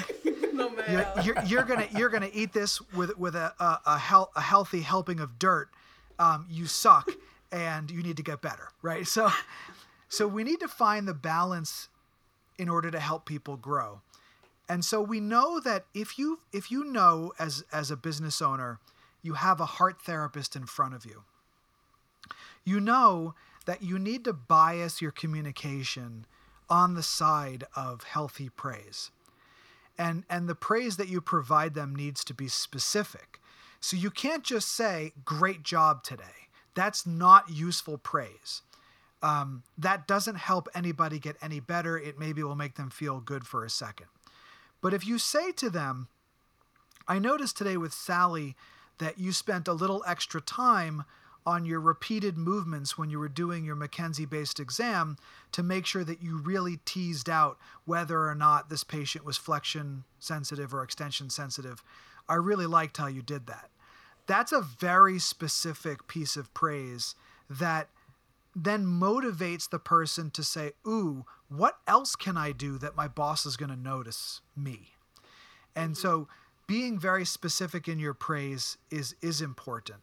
[0.52, 0.70] no.
[0.88, 4.40] You're, you're, you're gonna you're gonna eat this with with a a, a, hel- a
[4.40, 5.70] healthy helping of dirt.
[6.20, 7.10] Um, you suck,
[7.50, 9.06] and you need to get better, right?
[9.06, 9.30] So,
[10.08, 11.88] so we need to find the balance
[12.58, 14.00] in order to help people grow.
[14.68, 18.80] And so we know that if you if you know as as a business owner,
[19.22, 21.24] you have a heart therapist in front of you.
[22.64, 23.34] You know
[23.66, 26.26] that you need to bias your communication
[26.68, 29.10] on the side of healthy praise.
[29.96, 33.40] And and the praise that you provide them needs to be specific.
[33.80, 36.48] So you can't just say great job today.
[36.74, 38.62] That's not useful praise
[39.22, 41.98] um, that doesn't help anybody get any better.
[41.98, 44.06] It maybe will make them feel good for a second.
[44.80, 46.08] But if you say to them,
[47.08, 48.56] I noticed today with Sally
[48.98, 51.04] that you spent a little extra time
[51.46, 55.16] on your repeated movements when you were doing your McKenzie based exam
[55.52, 60.02] to make sure that you really teased out whether or not this patient was flexion
[60.18, 61.84] sensitive or extension sensitive.
[62.28, 63.70] I really liked how you did that.
[64.26, 67.14] That's a very specific piece of praise
[67.48, 67.88] that
[68.56, 73.44] then motivates the person to say, Ooh, what else can I do that my boss
[73.44, 74.92] is going to notice me?
[75.76, 76.26] And so
[76.66, 80.00] being very specific in your praise is is important.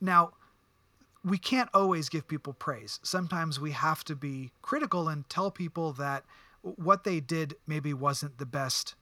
[0.00, 0.32] Now,
[1.24, 2.98] we can't always give people praise.
[3.02, 6.24] Sometimes we have to be critical and tell people that
[6.62, 8.96] what they did maybe wasn't the best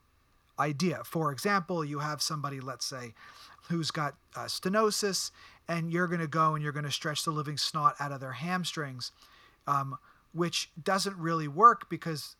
[0.58, 1.00] idea.
[1.04, 3.14] For example, you have somebody, let's say,
[3.68, 5.30] who's got uh, stenosis,
[5.68, 8.20] and you're going to go and you're going to stretch the living snot out of
[8.20, 9.12] their hamstrings,
[9.66, 9.96] um,
[10.32, 12.36] which doesn't really work because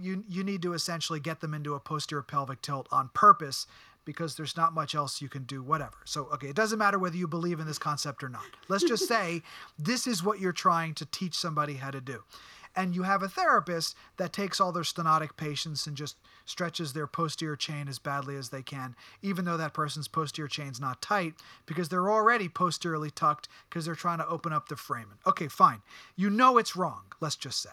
[0.00, 3.66] you you need to essentially get them into a posterior pelvic tilt on purpose
[4.04, 5.96] because there's not much else you can do whatever.
[6.04, 8.44] So okay it doesn't matter whether you believe in this concept or not.
[8.68, 9.42] Let's just say
[9.78, 12.22] this is what you're trying to teach somebody how to do
[12.74, 17.06] and you have a therapist that takes all their stenotic patients and just stretches their
[17.06, 21.34] posterior chain as badly as they can even though that person's posterior chain's not tight
[21.66, 25.82] because they're already posteriorly tucked because they're trying to open up the foramen okay fine
[26.16, 27.70] you know it's wrong let's just say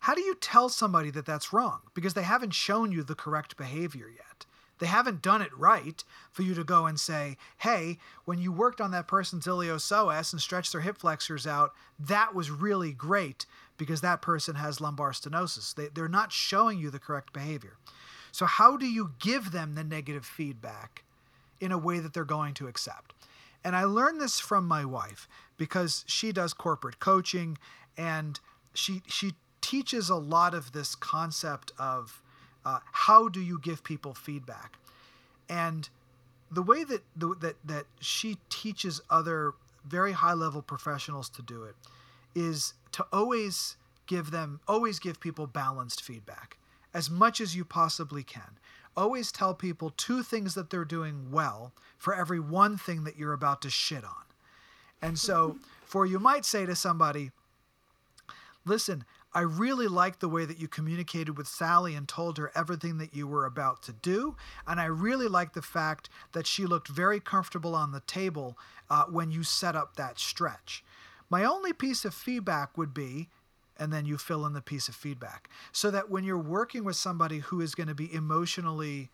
[0.00, 1.80] how do you tell somebody that that's wrong?
[1.94, 4.46] Because they haven't shown you the correct behavior yet.
[4.78, 8.80] They haven't done it right for you to go and say, hey, when you worked
[8.80, 14.00] on that person's iliopsoas and stretched their hip flexors out, that was really great because
[14.00, 15.74] that person has lumbar stenosis.
[15.74, 17.76] They, they're not showing you the correct behavior.
[18.32, 21.04] So, how do you give them the negative feedback
[21.60, 23.14] in a way that they're going to accept?
[23.64, 27.58] And I learned this from my wife because she does corporate coaching
[27.96, 28.38] and
[28.74, 32.22] she she teaches a lot of this concept of
[32.68, 34.78] uh, how do you give people feedback.
[35.48, 35.88] And
[36.50, 39.54] the way that the, that that she teaches other
[39.86, 41.74] very high level professionals to do it
[42.34, 43.76] is to always
[44.06, 46.58] give them always give people balanced feedback
[46.92, 48.58] as much as you possibly can
[48.96, 53.32] always tell people two things that they're doing well for every one thing that you're
[53.32, 54.24] about to shit on
[55.00, 57.30] and so for you might say to somebody
[58.64, 59.04] listen
[59.38, 63.14] I really liked the way that you communicated with Sally and told her everything that
[63.14, 64.34] you were about to do.
[64.66, 68.58] And I really liked the fact that she looked very comfortable on the table
[68.90, 70.82] uh, when you set up that stretch.
[71.30, 73.28] My only piece of feedback would be,
[73.78, 76.96] and then you fill in the piece of feedback, so that when you're working with
[76.96, 79.08] somebody who is going to be emotionally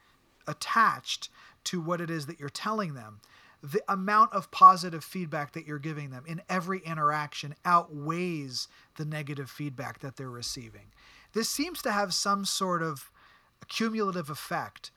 [0.46, 1.28] attached
[1.64, 3.20] to what it is that you're telling them,
[3.64, 9.48] the amount of positive feedback that you're giving them in every interaction outweighs the negative
[9.48, 10.92] feedback that they're receiving.
[11.32, 13.10] This seems to have some sort of
[13.66, 14.90] cumulative effect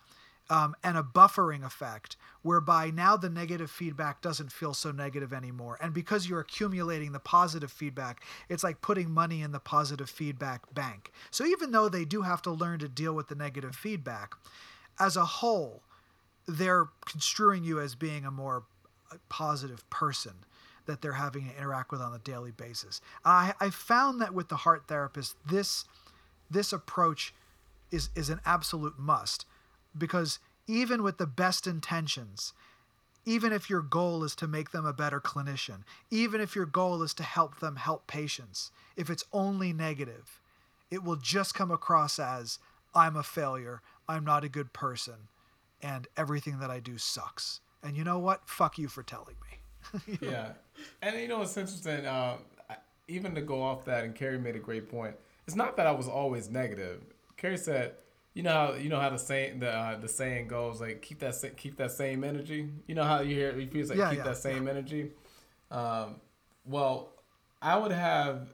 [0.50, 5.78] um, and a buffering effect whereby now the negative feedback doesn't feel so negative anymore.
[5.82, 10.74] And because you're accumulating the positive feedback, it's like putting money in the positive feedback
[10.74, 11.12] bank.
[11.32, 14.36] So even though they do have to learn to deal with the negative feedback,
[15.00, 15.84] as a whole,
[16.48, 18.64] they're construing you as being a more
[19.12, 20.34] uh, positive person
[20.86, 23.02] that they're having to interact with on a daily basis.
[23.26, 25.86] I, I found that with the heart therapist, this
[26.50, 27.34] this approach
[27.92, 29.46] is is an absolute must
[29.98, 32.54] because even with the best intentions,
[33.26, 37.02] even if your goal is to make them a better clinician, even if your goal
[37.04, 40.42] is to help them help patients, if it's only negative,
[40.90, 42.60] it will just come across as
[42.96, 45.28] I'm a failure, I'm not a good person,
[45.82, 47.62] and everything that I do sucks.
[47.84, 48.48] And you know what?
[48.50, 50.18] Fuck you for telling me.
[50.22, 50.54] yeah,
[51.02, 52.06] and you know what's interesting?
[52.06, 52.38] Uh,
[53.08, 55.16] even to go off that, and Carrie made a great point.
[55.46, 57.02] It's not that I was always negative.
[57.38, 57.94] Carrie said,
[58.34, 61.20] "You know how you know how the saying the uh, the saying goes like keep
[61.20, 62.70] that keep that same energy.
[62.88, 64.72] You know how you hear it feels like Yeah, keep yeah, that same yeah.
[64.72, 65.12] energy.
[65.72, 66.16] Um,
[66.66, 67.14] well,
[67.62, 68.54] I would have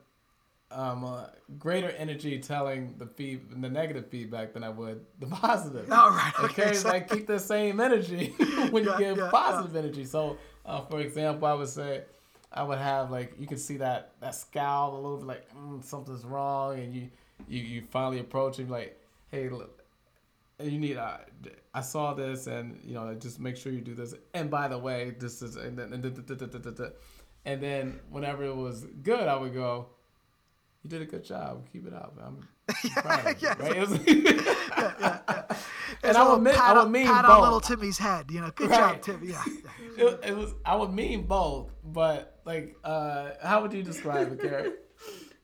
[0.73, 1.25] um, uh,
[1.59, 5.91] greater energy telling the feed the negative feedback than I would the positive.
[5.91, 6.31] All right.
[6.39, 8.27] And okay, so- like keep the same energy
[8.71, 10.05] when Yeah, you give yeah, positive energy.
[10.05, 12.03] So, uh, for example, I would say
[12.51, 15.83] I would have like you can see that that scowl a little bit like mm,
[15.83, 17.09] something's wrong, and you
[17.47, 18.99] you you finally approach him like,
[19.31, 19.81] hey, look,
[20.61, 21.17] you need uh,
[21.73, 24.13] I saw this, and you know just make sure you do this.
[24.33, 25.93] And by the way, this is and, then-
[27.45, 29.87] and then whenever it was good, I would go.
[30.83, 31.65] You did a good job.
[31.71, 32.17] Keep it up.
[32.21, 32.47] I'm
[32.91, 33.55] proud of you," yeah.
[33.57, 33.77] right?
[33.77, 33.89] It
[36.03, 37.35] and I would mean, I would mean pat both.
[37.37, 38.25] on little Timmy's head.
[38.29, 39.27] You know, good job, Timmy.
[39.27, 39.43] Yeah.
[39.97, 44.41] it, it was I would mean both, but like uh how would you describe it,
[44.41, 44.71] Carrie?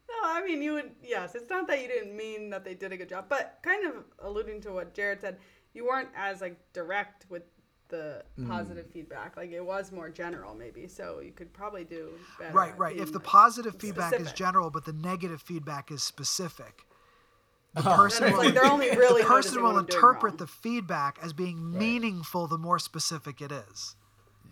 [0.10, 0.92] No, I mean you would.
[1.02, 3.86] Yes, it's not that you didn't mean that they did a good job, but kind
[3.86, 5.38] of alluding to what Jared said,
[5.74, 7.44] you weren't as like direct with
[7.90, 8.48] the mm.
[8.48, 9.36] positive feedback.
[9.38, 10.88] Like it was more general, maybe.
[10.88, 12.54] So you could probably do better.
[12.54, 12.96] Right, right.
[12.96, 16.86] If the like, positive feedback is general, but the negative feedback is specific,
[17.74, 17.96] the Oh.
[17.96, 21.34] person will, like only really the person will what I'm doing interpret the feedback as
[21.34, 21.80] being Right.
[21.80, 23.96] meaningful the more specific it is,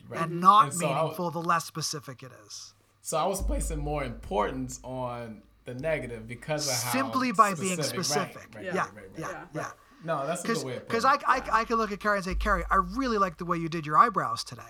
[0.08, 0.21] Right.
[0.21, 0.39] and mm-hmm.
[0.41, 2.73] not And so I- meaningful the less specific it is.
[3.02, 7.82] So I was placing more importance on the negative because of how Simply by being
[7.82, 8.36] specific.
[8.54, 9.19] Right, right, Yeah, right, right, right.
[9.19, 9.71] yeah, Yeah.
[10.08, 10.22] Yeah.
[10.22, 11.15] No, that's a good way Because I.
[11.28, 13.70] I, I could look at Carrie and say, Carrie, I really like the way you
[13.70, 14.62] did your eyebrows today.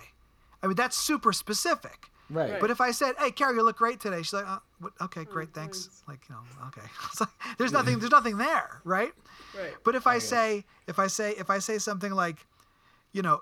[0.61, 2.09] I mean, that's super specific.
[2.29, 2.51] Right.
[2.51, 2.61] Right.
[2.61, 5.21] But if I said, "Hey, Carrie, you look great today," she's like, uh, what, "Okay,
[5.21, 6.81] Oh, great, thanks." Like, you know, okay.
[7.11, 7.99] It's like, there's nothing.
[7.99, 9.13] There's nothing there, right?
[9.57, 9.73] Right.
[9.85, 10.25] But if I guess.
[10.25, 12.45] say, if I say, if I say something like,
[13.13, 13.41] you know,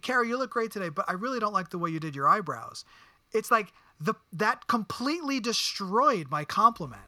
[0.00, 2.28] Carrie, you look great today, but I really don't like the way you did your
[2.28, 2.86] eyebrows.
[3.32, 7.02] It's like the that completely destroyed my compliment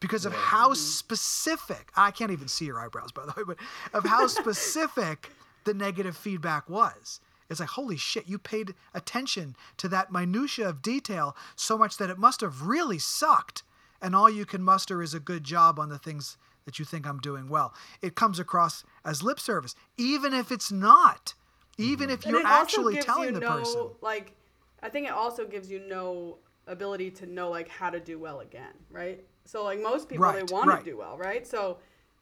[0.00, 1.92] because of how specific.
[1.96, 3.56] I can't even see your eyebrows, by the way, but
[3.92, 5.30] of how specific
[5.64, 7.20] the negative feedback was.
[7.48, 12.08] It's like, holy shit, you paid attention to that minutia of detail so much that
[12.08, 13.64] it must have really sucked.
[14.00, 17.06] And all you can muster is a good job on the things that you think
[17.06, 17.74] I'm doing well.
[18.00, 21.34] It comes across as lip service, even if it's not.
[21.76, 22.14] Even mm-hmm.
[22.14, 23.88] if you're actually telling you the no, person.
[24.00, 24.36] Like,
[24.82, 28.40] I think it also gives you no ability to know like how to do well
[28.40, 29.24] again, right?
[29.44, 30.84] So like most people, Right, they want right.
[30.84, 31.46] to do well, right?
[31.46, 31.78] So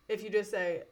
[0.08, 0.82] if you just say,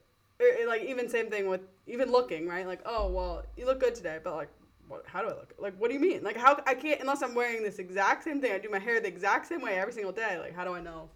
[0.41, 2.66] or, or, like even same thing with even looking, right?
[2.66, 4.49] Like, oh well, you look good today, but like,
[4.89, 5.55] what, how do I look?
[5.59, 6.22] Like, what do you mean?
[6.22, 8.53] Like, how I can't unless I'm wearing this exact same thing.
[8.53, 10.39] I do my hair the exact same way every single day.
[10.39, 11.09] Like, how do I know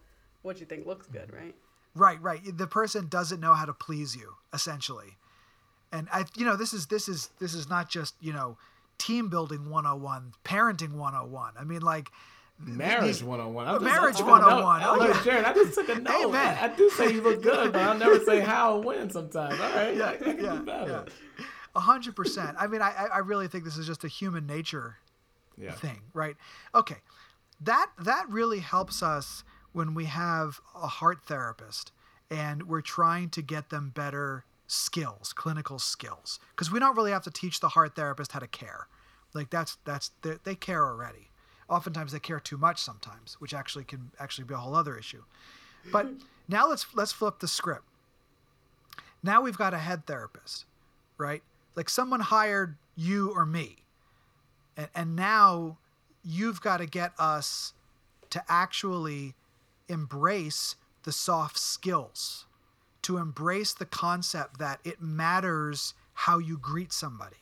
[0.43, 1.55] what you think looks good, right?
[1.95, 2.41] Right, right.
[2.57, 5.19] The person doesn't know how to please you, essentially.
[5.93, 8.57] And I, you know, this is this is this is not just you know
[8.99, 11.55] team building 101, parenting 101.
[11.59, 12.11] I mean, like,
[12.65, 13.67] Marriage these- 101.
[13.67, 14.31] I'm Marriage a note.
[14.31, 14.83] 101.
[14.85, 15.23] Oh, yeah.
[15.23, 16.27] Jared, I just took a note.
[16.29, 16.59] Amen.
[16.61, 19.59] I, do say you look good, but I'll never say how or when sometimes.
[19.61, 19.97] All right.
[19.97, 21.05] Yeah, yeah.
[21.75, 22.57] A hundred percent.
[22.59, 24.97] I mean, I, I- really think this is just a human nature
[25.57, 25.73] Yeah.
[25.73, 26.37] thing, right?
[26.75, 26.97] Okay,
[27.61, 31.93] that that really helps us when we have a heart therapist
[32.31, 37.23] and we're trying to get them better skills, clinical skills, because we don't really have
[37.25, 38.89] to teach the heart therapist how to care.
[39.33, 40.11] Like that's that's
[40.45, 41.30] they care already.
[41.71, 45.23] Oftentimes they care too much sometimes, which actually can actually be a whole other issue.
[45.91, 46.09] But
[46.49, 47.85] now let's let's flip the script.
[49.23, 50.64] Now we've got a head therapist,
[51.16, 51.43] right?
[51.77, 53.77] Like someone hired you or me
[54.81, 55.77] and, and now
[56.25, 57.75] you've got to get us
[58.31, 59.35] to actually
[59.89, 62.47] embrace the soft skills
[63.03, 67.37] to embrace the concept that it matters how you greet somebody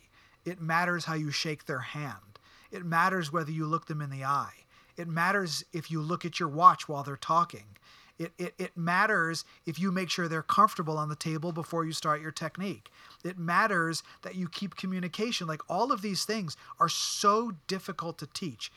[0.45, 2.38] it matters how you shake their hand
[2.71, 4.64] it matters whether you look them in the eye
[4.97, 7.77] it matters if you look at your watch while they're talking
[8.19, 11.93] it, it, it matters if you make sure they're comfortable on the table before you
[11.93, 12.91] start your technique.
[13.25, 15.47] It matters that you keep communication.
[15.47, 18.73] Like all of these things are so difficult to teach.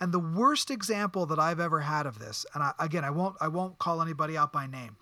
[0.00, 3.36] And the worst example that I've ever had of this, and I, again, I won't
[3.40, 4.96] I won't call anybody out by name,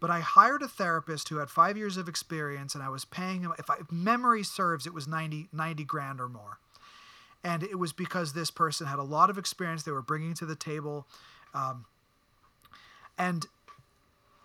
[0.00, 3.42] but I hired a therapist who had five years of experience, and I was paying
[3.42, 3.52] him.
[3.58, 6.60] If, I, if memory serves, it was 90, 90 grand or more,
[7.44, 10.46] and it was because this person had a lot of experience they were bringing to
[10.46, 11.06] the table.
[11.52, 11.84] Um,
[13.18, 13.46] and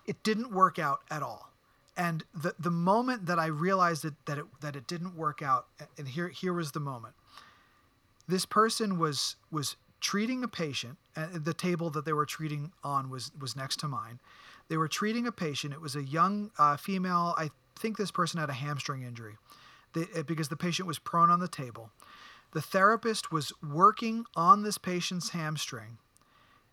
[0.06, 1.50] it didn't work out at all.
[1.96, 5.66] And the the moment that I realized that that it that it didn't work out,
[5.98, 7.14] and here here was the moment.
[8.28, 13.10] This person was was treating a patient, and the table that they were treating on
[13.10, 14.20] was was next to mine.
[14.68, 15.74] They were treating a patient.
[15.74, 17.34] It was a young uh, female.
[17.36, 19.34] I think this person had a hamstring injury,
[19.94, 21.90] they, uh, because the patient was prone on the table.
[22.52, 25.98] The therapist was working on this patient's hamstring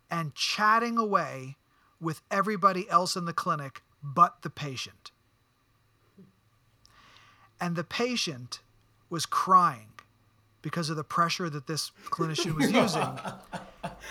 [0.10, 1.58] and chatting away
[2.00, 5.12] with everybody else in the clinic but the patient.
[7.60, 8.62] And the patient
[9.10, 9.90] was crying
[10.62, 13.08] because of the pressure that this clinician was using.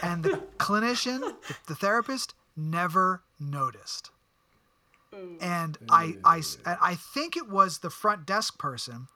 [0.02, 4.10] and the clinician, the, the therapist, never noticed.
[5.40, 9.08] And I, I, and I think it was the front desk person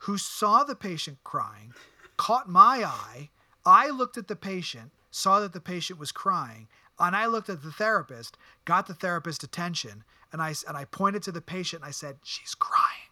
[0.00, 1.72] who saw the patient crying,
[2.16, 3.30] caught my eye.
[3.64, 7.62] I looked at the patient, saw that the patient was crying, and I looked at
[7.62, 11.88] the therapist, got the therapist's attention, and I and I pointed to the patient and
[11.88, 13.08] I said, "She's crying."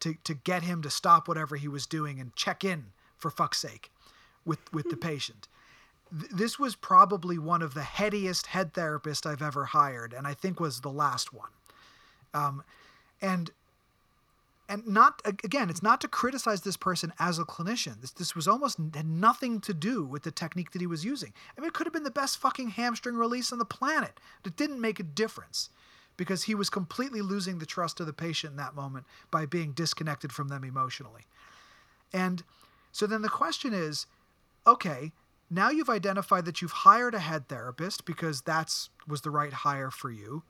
[0.00, 3.58] To to get him to stop whatever he was doing and check in for fuck's
[3.58, 3.90] sake
[4.44, 5.48] with with the patient.
[6.10, 10.34] Th- This was probably one of the headiest head therapists I've ever hired, and I
[10.34, 11.50] think was the last one.
[12.34, 12.62] Um,
[13.20, 13.50] and
[14.68, 18.00] and not again it's not to criticize this person as a clinician.
[18.00, 21.32] This this was almost had nothing to do with the technique that he was using.
[21.56, 24.18] I mean it could have been the best fucking hamstring release on the planet.
[24.44, 25.70] It didn't make a difference
[26.16, 29.72] because he was completely losing the trust of the patient in that moment by being
[29.72, 31.22] disconnected from them emotionally.
[32.12, 32.42] And
[32.92, 34.06] so then the question is
[34.66, 35.12] okay
[35.48, 39.90] now you've identified that you've hired a head therapist because that's was the right hire
[39.90, 40.42] for you.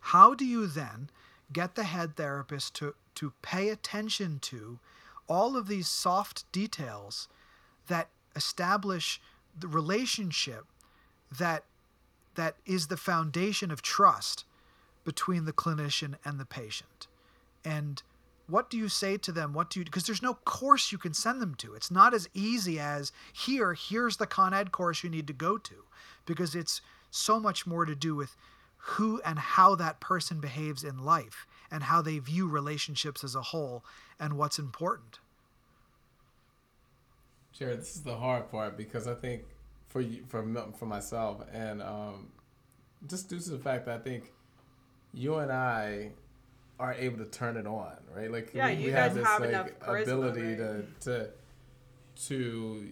[0.00, 1.10] How do you then
[1.52, 4.78] get the head therapist to, to pay attention to
[5.28, 7.28] all of these soft details
[7.86, 9.20] that establish
[9.58, 10.66] the relationship
[11.38, 11.64] that
[12.36, 14.44] that is the foundation of trust
[15.04, 17.06] between the clinician and the patient.
[17.64, 18.02] And
[18.46, 19.52] what do you say to them?
[19.52, 21.74] What do you because there's no course you can send them to.
[21.74, 25.58] It's not as easy as here here's the con ed course you need to go
[25.58, 25.84] to
[26.26, 26.80] because it's
[27.10, 28.36] so much more to do with
[28.82, 33.42] who and how that person behaves in life and how they view relationships as a
[33.42, 33.84] whole
[34.18, 35.20] and what's important
[37.52, 39.42] Jared, this is the hard part because I think
[39.88, 40.42] for you, for
[40.78, 42.28] for myself, and um,
[43.06, 44.32] just due to the fact that I think
[45.12, 46.12] you and I
[46.78, 48.30] are able to turn it on, right?
[48.30, 50.56] Like Yeah, we, you we guys have this have like charisma, ability right?
[50.58, 51.28] to to
[52.28, 52.88] to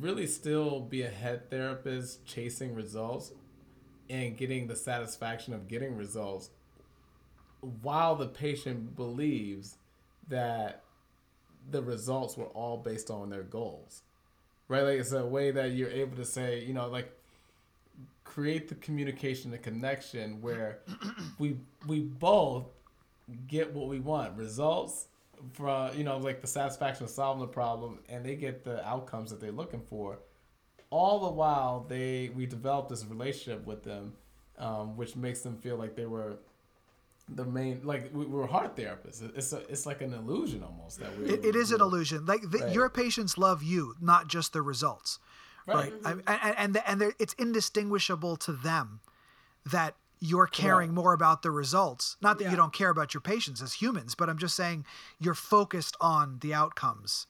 [0.00, 3.32] really still be a head therapist, chasing results,
[4.10, 6.50] and getting the satisfaction of getting results,
[7.82, 9.76] while the patient believes
[10.28, 10.82] that
[11.70, 14.02] the results were all based on their goals
[14.68, 14.82] right?
[14.82, 17.10] Like it's a way that you're able to say you know like
[18.24, 20.80] create the communication the connection where
[21.38, 21.56] we
[21.86, 22.66] we both
[23.46, 25.08] get what we want results
[25.52, 29.30] from you know like the satisfaction of solving the problem and they get the outcomes
[29.30, 30.18] that they're looking for
[30.90, 34.14] all the while they we develop this relationship with them
[34.58, 36.36] um, which makes them feel like they were
[37.28, 39.22] the main like we, we're heart therapists.
[39.36, 41.26] It's a, it's like an illusion almost that we.
[41.26, 42.24] It, it is an illusion.
[42.26, 42.72] Like the, Right.
[42.72, 45.18] your patients love you, not just the results,
[45.66, 45.92] right?
[46.02, 46.16] Right.
[46.26, 49.00] I, and and and it's indistinguishable to them
[49.66, 52.16] that you're caring more about the results.
[52.20, 52.50] Not that Yeah.
[52.50, 54.84] you don't care about your patients as humans, but I'm just saying
[55.20, 57.26] you're focused on the outcomes,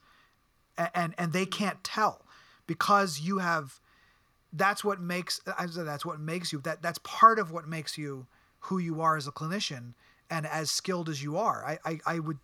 [0.79, 2.25] and and, and they can't tell
[2.69, 3.81] because you have.
[4.53, 5.41] That's what makes.
[5.59, 6.61] I said that's what makes you.
[6.61, 8.27] That that's part of what makes you
[8.61, 9.95] who you are as a clinician
[10.31, 11.65] and as skilled as you are.
[11.67, 12.39] I, I, I would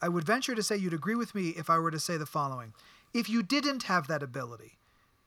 [0.00, 2.26] I would venture to say you'd agree with me if I were to say the
[2.26, 2.72] following.
[3.12, 4.78] If you didn't have that ability,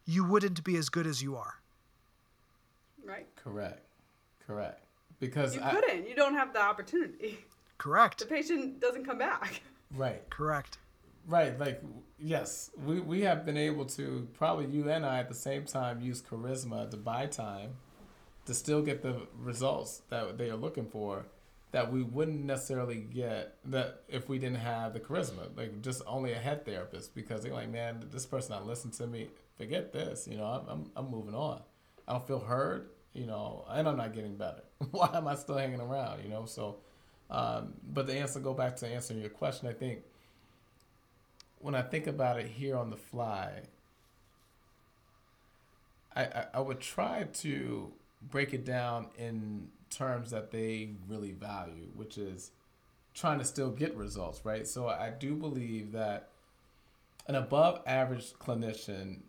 [0.06, 1.56] you wouldn't be as good as you are.
[3.06, 3.28] Right.
[3.38, 3.86] Correct,
[4.45, 4.84] correct.
[5.20, 6.08] Because You I, couldn't.
[6.08, 7.39] You don't have the opportunity.
[7.78, 8.20] Correct.
[8.20, 9.62] The patient doesn't come back.
[9.95, 10.78] right, Correct.
[11.28, 11.57] Right.
[11.59, 11.82] Like
[12.19, 16.01] yes, we we have been able to probably you and I at the same time
[16.01, 17.75] use charisma to buy time,
[18.45, 21.25] to still get the results that they are looking for.
[21.71, 26.32] That we wouldn't necessarily get that if we didn't have the charisma, like just only
[26.32, 29.30] a head therapist, because they're like, man, this person not listening to me.
[29.57, 30.45] Forget this, you know.
[30.45, 31.61] I'm I'm, I'm moving on.
[32.07, 34.63] I don't feel heard, you know, and I'm not getting better.
[34.91, 36.45] Why am I still hanging around, you know?
[36.45, 36.78] So,
[37.30, 39.99] um, but the answer, go back to answering your question, I think
[41.60, 43.64] when I think about it here on the fly,
[46.16, 47.91] I, I, I would try to
[48.22, 52.51] break it down in terms that they really value, which is
[53.14, 54.68] trying to still get results, right?
[54.68, 56.30] So I do believe that
[57.28, 59.22] an above average clinician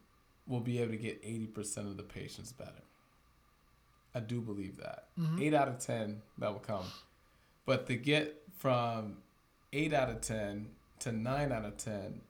[0.47, 2.83] will be able to get 80% of the patients better.
[4.15, 5.07] I do believe that.
[5.19, 5.43] Mm-hmm.
[5.43, 6.85] Eight out of 10, that will come.
[7.67, 9.19] But to get from
[9.73, 10.69] eight out of 10
[11.01, 12.21] to nine out of 10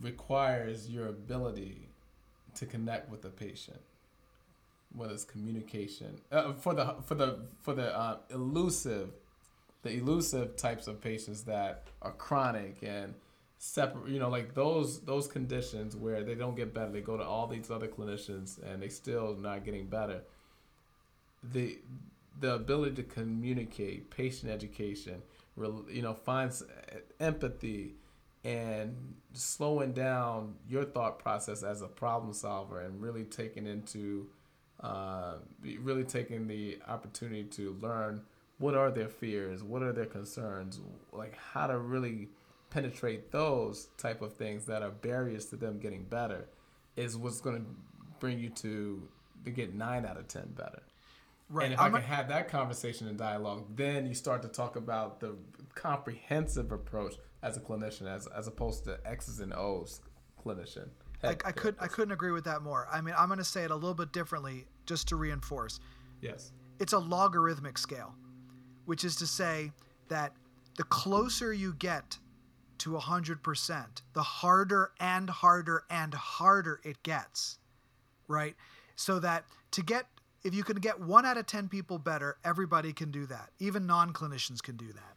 [0.00, 1.88] requires your ability
[2.54, 3.80] to connect with the patient.
[4.94, 9.10] Whether it's communication uh, for the for the for the uh, elusive
[9.82, 13.14] the elusive types of patients that are chronic and
[13.58, 17.24] separate you know like those those conditions where they don't get better they go to
[17.24, 20.22] all these other clinicians and they still not getting better.
[21.52, 21.78] The
[22.40, 25.22] the ability to communicate patient education
[25.56, 26.62] you know finds
[27.20, 27.94] empathy
[28.44, 34.28] and slowing down your thought process as a problem solver and really taking into
[34.80, 35.34] uh,
[35.80, 38.22] really taking the opportunity to learn
[38.58, 40.80] what are their fears, what are their concerns,
[41.12, 42.28] like how to really
[42.70, 46.46] penetrate those type of things that are barriers to them getting better,
[46.96, 47.66] is what's going to
[48.20, 49.02] bring you to
[49.44, 50.82] to get nine out of ten better.
[51.48, 51.64] Right.
[51.66, 54.48] And if I'm I a- can have that conversation and dialogue, then you start to
[54.48, 55.36] talk about the
[55.74, 60.00] comprehensive approach as a clinician, as as opposed to X's and O's
[60.42, 60.88] clinician.
[61.22, 62.88] I, I could I couldn't agree with that more.
[62.92, 65.80] I mean, I'm going to say it a little bit differently just to reinforce.
[66.20, 66.52] Yes.
[66.78, 68.14] It's a logarithmic scale,
[68.84, 69.72] which is to say
[70.08, 70.32] that
[70.76, 72.18] the closer you get
[72.78, 77.58] to 100%, the harder and harder and harder it gets.
[78.28, 78.54] Right?
[78.96, 80.06] So that to get
[80.46, 83.50] if you can get 1 out of 10 people better, everybody can do that.
[83.58, 85.16] Even non-clinicians can do that.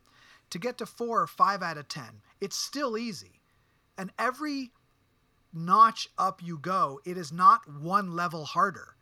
[0.50, 2.04] To get to 4 or 5 out of 10,
[2.42, 3.40] it's still easy.
[3.96, 4.72] And every
[5.54, 8.96] notch up you go, it is not one level harder.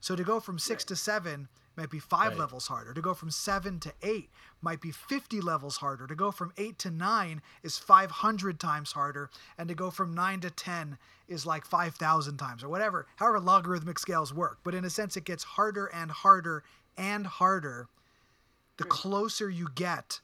[0.00, 2.38] So to go from six to seven might be five Right.
[2.38, 2.94] levels harder.
[2.94, 6.06] To go from seven to eight might be 50 levels harder.
[6.06, 9.30] To go from eight to nine is 500 times harder.
[9.58, 10.98] And to go from nine to 10
[11.28, 14.58] is like 5,000 times or whatever, however logarithmic scales work.
[14.62, 16.62] But in a sense, it gets harder and harder
[16.96, 17.88] and harder
[18.76, 20.20] the closer you get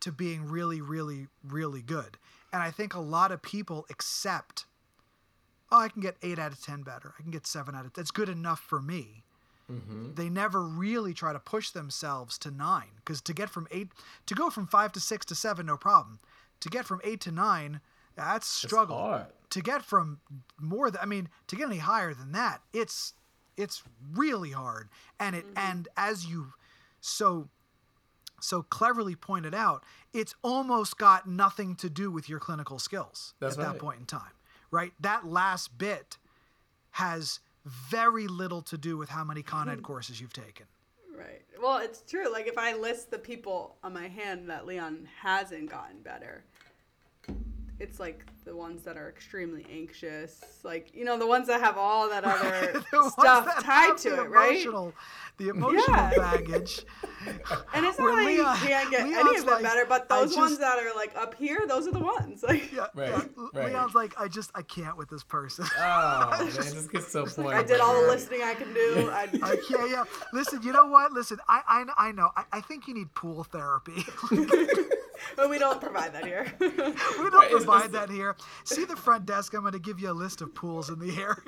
[0.00, 2.18] to being really, really, really good.
[2.52, 4.64] And I think a lot of people accept,
[5.70, 7.14] oh, I can get eight out of 10 better.
[7.18, 9.24] I can get seven out of That's good enough for me.
[9.70, 10.14] Mm-hmm.
[10.14, 13.88] They never really try to push themselves to nine because to get from eight,
[14.26, 16.20] to go from five to six to seven, no problem.
[16.60, 17.80] To get from eight to nine,
[18.16, 18.96] that's struggle.
[18.96, 19.26] hard.
[19.50, 20.20] To get from
[20.58, 23.14] more than, I mean, to get any higher than that, it's
[23.56, 24.88] it's really hard.
[25.20, 25.58] And it mm-hmm.
[25.58, 26.52] and as you
[27.00, 27.48] so
[28.40, 33.58] so cleverly pointed out, it's almost got nothing to do with your clinical skills That's
[33.58, 34.32] at that point in time,
[34.70, 34.92] right?
[35.00, 36.18] That last bit
[36.92, 39.82] has very little to do with how many Con Ed hmm.
[39.82, 40.66] courses you've taken.
[41.16, 41.42] Right.
[41.60, 42.30] Well, it's true.
[42.32, 46.44] Like if I list the people on my hand that Leon hasn't gotten better,
[47.80, 51.76] it's like the ones that are extremely anxious, like you know the ones that have
[51.76, 54.52] all that other stuff tied to the it, right?
[54.52, 54.94] emotional,
[55.36, 56.10] The emotional Yeah.
[56.16, 56.82] baggage.
[57.74, 60.20] And it's not like Leon- you can't get any of it like, better, but I
[60.20, 62.42] those ones that are like up here, those are the ones.
[62.48, 63.22] Like Yeah, Right, yeah.
[63.36, 63.66] L- right.
[63.72, 65.66] Leon's like, I just, I can't with this person.
[65.78, 67.46] Oh man, it just gets to a.
[67.48, 69.10] I did all the listening I can do.
[69.12, 69.90] I, I can't.
[69.90, 70.04] Yeah.
[70.32, 71.12] Listen, you know what?
[71.12, 71.60] Listen, I,
[71.98, 72.30] I, I know.
[72.36, 74.04] I, I think you need pool therapy.
[75.36, 76.46] But we don't provide that here.
[76.60, 78.36] we don't Right, provide just- that here.
[78.64, 79.54] See the front desk.
[79.54, 81.36] I'm going to give you a list of pools in the area.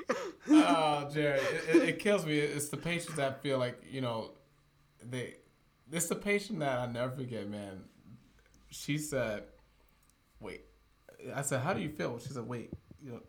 [0.49, 2.37] Oh, Jerry, it, it, it kills me.
[2.39, 4.31] It's the patients that feel like you know,
[5.07, 5.35] they.
[5.91, 7.83] It's the patient that I never forget, man.
[8.69, 9.43] She said,
[10.39, 10.61] "Wait,"
[11.35, 12.71] I said, "How do you feel?" She said, "Wait,"
[13.03, 13.19] you know,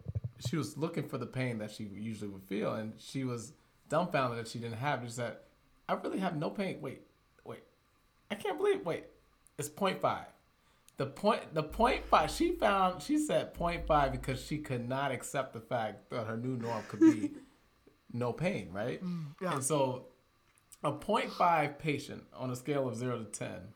[0.48, 3.52] she was looking for the pain that she usually would feel, and she was
[3.90, 5.02] dumbfounded that she didn't have.
[5.02, 5.06] it.
[5.08, 5.36] She said,
[5.88, 7.02] "I really have no pain." Wait,
[7.44, 7.62] wait,
[8.30, 8.86] I can't believe.
[8.86, 9.04] Wait,
[9.58, 10.24] it's 0.5.
[10.98, 12.30] The point, the point five.
[12.30, 13.02] She found.
[13.02, 17.00] She said five because she could not accept the fact that her new norm could
[17.00, 17.32] be
[18.12, 19.02] no pain, right?
[19.02, 19.54] Mm, yeah.
[19.54, 20.06] And so,
[20.84, 23.68] a 0.5 patient on a scale of zero to ten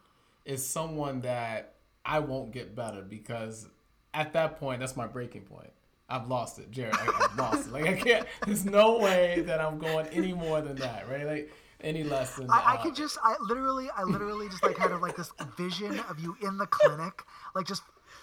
[0.44, 3.66] is someone that I won't get better because
[4.14, 5.70] at that point, that's my breaking point.
[6.08, 6.94] I've lost it, Jared.
[6.94, 7.72] I've lost it.
[7.72, 8.26] Like I can't.
[8.46, 11.26] There's no way that I'm going any more than that, right?
[11.26, 12.50] Like any less than.
[12.50, 15.30] I, I uh, could just, I literally, I literally just like had of like this
[15.56, 17.22] vision of you in the clinic,
[17.54, 17.82] like just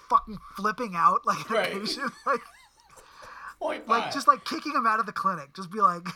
[0.09, 1.73] fucking flipping out like Right.
[1.73, 2.41] patient, like,
[3.61, 3.87] 0.5.
[3.87, 5.53] like just like kicking him out of the clinic.
[5.53, 6.07] Just be like,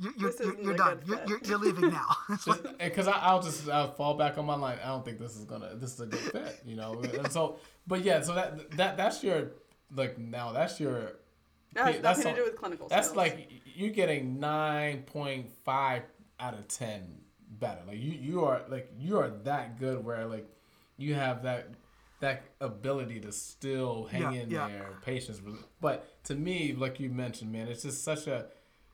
[0.00, 1.00] you're, you're, you're, you're done.
[1.06, 2.06] You're, you're, you're leaving now.
[2.30, 4.78] It's like, because I'll just I'll fall back on my line.
[4.82, 7.00] I don't think this is gonna this is a good fit, you know.
[7.00, 9.52] And so, but yeah, so that that that's your
[9.94, 11.12] like now that's your
[11.74, 13.16] That has nothing that's to do with clinical that's skills.
[13.16, 16.02] like you're getting nine point five
[16.40, 17.18] out of ten
[17.50, 17.80] better.
[17.86, 20.46] Like you you are like you are that good where like
[20.96, 21.68] you have that
[22.20, 24.68] that ability to still hang Yeah, in yeah.
[24.68, 25.40] there, patience.
[25.80, 28.46] But to me, like you mentioned, man, it's just such a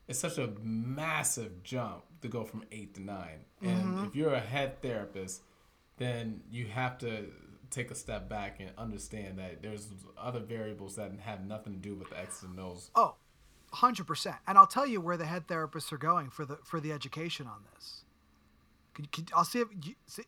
[0.07, 3.45] it's such a massive jump to go from eight to nine.
[3.63, 4.05] And Mm-hmm.
[4.05, 5.43] if you're a head therapist,
[5.97, 7.27] then you have to
[7.71, 9.89] take a step back and understand that there's
[10.19, 12.91] other variables that have nothing to do with the X's and O's.
[12.95, 13.15] oh,
[13.75, 14.37] 100%.
[14.47, 17.47] And I'll tell you where the head therapists are going for the for the education
[17.47, 18.05] on this.
[18.95, 20.23] Can, can, I'll see if you, see,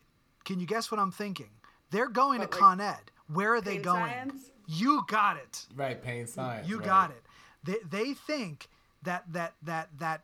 [0.44, 1.50] can you guess what I'm thinking?
[1.90, 3.10] They're going What, to like Con Ed.
[3.32, 4.10] Where are they going?
[4.10, 4.50] science?
[4.66, 5.66] You got it.
[5.76, 6.68] Right, pain science.
[6.68, 6.86] You right.
[6.86, 7.22] got it.
[7.64, 8.68] They they think
[9.02, 10.22] that that that that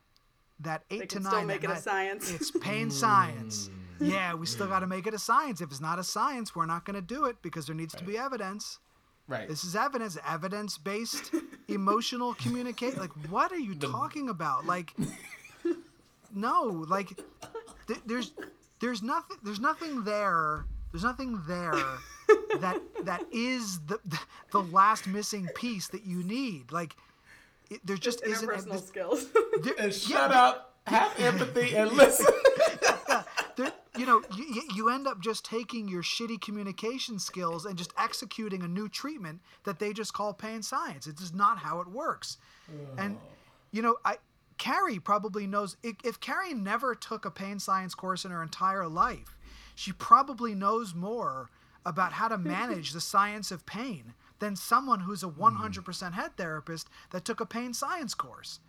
[0.61, 1.33] that eight They to can nine.
[1.33, 2.31] still make that it a science.
[2.33, 3.69] It's pain science.
[4.01, 4.11] Mm.
[4.11, 5.61] Yeah, we still got to make it a science.
[5.61, 8.05] If it's not a science, we're not going to do it because there needs to
[8.05, 8.79] be evidence.
[9.33, 9.49] Right.
[9.49, 11.31] This is evidence, evidence based
[11.69, 12.99] emotional communicate.
[12.99, 14.67] Like, what are you talking about?
[14.67, 14.93] Like,
[16.35, 17.19] no, like,
[17.87, 18.33] th- there's
[18.81, 20.65] there's nothing there's nothing there.
[20.93, 21.73] There's nothing there
[22.61, 23.99] that that is the
[24.51, 26.71] the last missing piece that you need.
[26.71, 26.95] Like,
[27.71, 28.49] it, there just, Just isn't.
[28.49, 29.27] a- interpersonal this- skills.
[29.63, 32.27] there- and yeah, shut up, have empathy, and listen.
[33.57, 37.93] there, you know, you, you- end up just taking your shitty communication skills and just
[37.99, 41.07] executing a new treatment that they just call pain science.
[41.07, 42.37] It is not how it works.
[42.99, 43.19] And,
[43.71, 44.17] you know, I
[44.59, 48.87] Carrie probably knows if, if Carrie never took a pain science course in her entire
[48.87, 49.37] life,
[49.75, 51.51] she probably knows more
[51.85, 55.43] about how to manage the science of pain than someone who's a hmm.
[55.43, 58.61] 100% head therapist that took a pain science course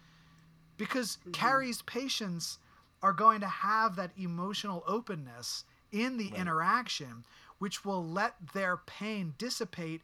[0.77, 1.31] because mm-hmm.
[1.31, 2.59] Carrie's patients
[3.03, 7.25] are going to have that emotional openness in the interaction,
[7.59, 10.01] which will let their pain dissipate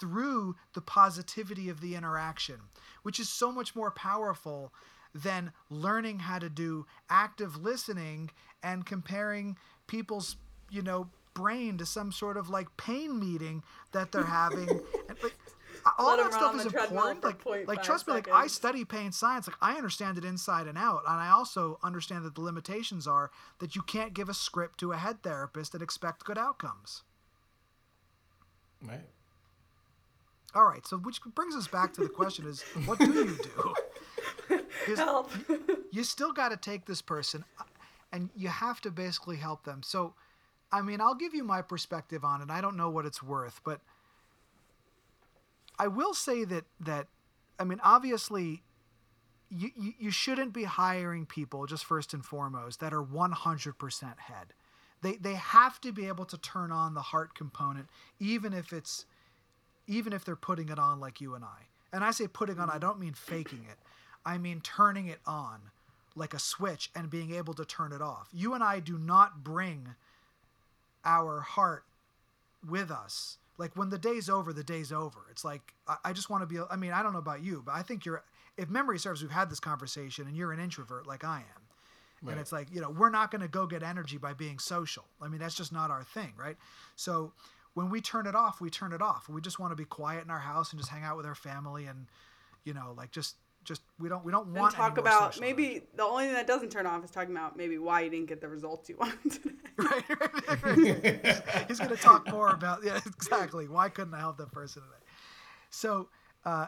[0.00, 2.56] through the positivity of the interaction,
[3.02, 4.72] which is so much more powerful
[5.14, 8.30] than learning how to do active listening
[8.62, 10.36] and comparing people's,
[10.70, 14.68] you know, brain to some sort of like pain meeting that they're having.
[15.08, 15.36] and, like,
[15.98, 17.24] all that stuff is important.
[17.24, 19.46] Like, like 0.5 trust me, like I study pain science.
[19.46, 23.30] Like I understand it inside and out, and I also understand that the limitations are
[23.58, 27.02] that you can't give a script to a head therapist and expect good outcomes.
[28.86, 29.00] right.
[30.52, 33.74] All right, so which brings us back to the question: Is what do you do?
[34.96, 35.30] Help.
[35.92, 37.64] you still got to take this person uh,
[38.12, 39.82] and you have to basically help them.
[39.84, 40.14] So,
[40.72, 42.50] I mean, I'll give you my perspective on it.
[42.50, 43.80] I don't know what it's worth, but
[45.80, 47.06] I will say that that
[47.58, 48.62] I mean, obviously
[49.50, 54.52] you, you, you shouldn't be hiring people just first and foremost that are 100% head.
[55.02, 57.88] They they have to be able to turn on the heart component
[58.20, 59.06] even if it's
[59.86, 61.68] even if they're putting it on like you and I.
[61.92, 63.78] And I say putting on, I don't mean faking it.
[64.24, 65.60] I mean turning it on
[66.14, 68.28] like a switch and being able to turn it off.
[68.34, 69.94] You and I do not bring
[71.06, 71.84] our heart
[72.68, 73.38] with us.
[73.60, 75.20] Like when the day's over, the day's over.
[75.30, 76.58] It's like I, I just want to be.
[76.70, 78.24] I mean, I don't know about you, but I think you're.
[78.56, 81.62] If memory serves, we've had this conversation, and you're an introvert like I am.
[82.22, 82.32] Right.
[82.32, 85.04] And it's like, you know, we're not going to go get energy by being social.
[85.22, 86.56] I mean, that's just not our thing, right?
[86.96, 87.32] So
[87.72, 89.28] when we turn it off, we turn it off.
[89.28, 91.34] We just want to be quiet in our house and just hang out with our
[91.34, 92.08] family and,
[92.64, 93.36] you know, like just,
[93.70, 96.70] just, we don't, we don't And want talk about maybe the only thing that doesn't
[96.70, 99.54] turn off is talking about maybe why you didn't get the results you wanted today.
[99.76, 101.64] right, right, right.
[101.68, 103.68] He's going to talk more about, yeah, exactly.
[103.68, 105.04] Why couldn't I help that person today?
[105.70, 106.08] So,
[106.44, 106.66] uh,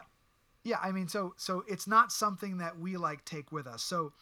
[0.63, 3.83] yeah, I mean, so, so it's not something that we like take with us.
[3.83, 4.13] So,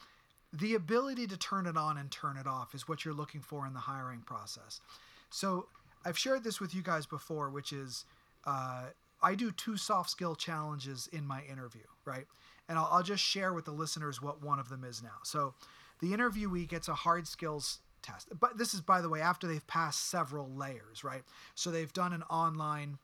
[0.53, 3.65] the ability to turn it on and turn it off is what you're looking for
[3.65, 4.81] in the hiring process.
[5.29, 5.67] So
[6.03, 8.03] I've shared this with you guys before, which is
[8.45, 8.87] uh,
[9.21, 12.25] I do two soft skill challenges in my interview, right?
[12.69, 15.19] And I'll, I'll just share with the listeners what one of them is now.
[15.23, 15.53] So
[15.99, 19.65] the interviewee gets a hard skills test, but this is, by the way, after they've
[19.67, 21.23] passed several layers, right?
[21.55, 22.97] So they've done an online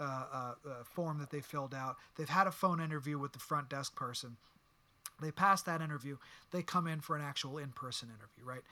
[0.00, 1.96] uh, uh, uh, form that they filled out.
[2.16, 4.36] They've had a phone interview with the front desk person.
[5.22, 6.16] They pass that interview.
[6.50, 8.62] They come in for an actual in person interview, right?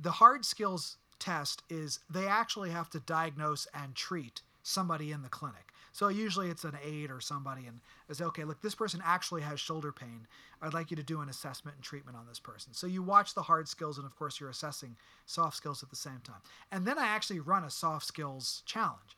[0.00, 5.28] The hard skills test is they actually have to diagnose and treat somebody in the
[5.28, 5.72] clinic.
[5.92, 9.42] So usually it's an aide or somebody and they say, okay, look, this person actually
[9.42, 10.26] has shoulder pain.
[10.62, 12.72] I'd like you to do an assessment and treatment on this person.
[12.72, 15.96] So you watch the hard skills and of course you're assessing soft skills at the
[15.96, 16.40] same time.
[16.70, 19.16] And then I actually run a soft skills challenge.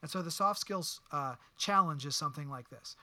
[0.00, 2.96] And so the soft skills uh, challenge is something like this.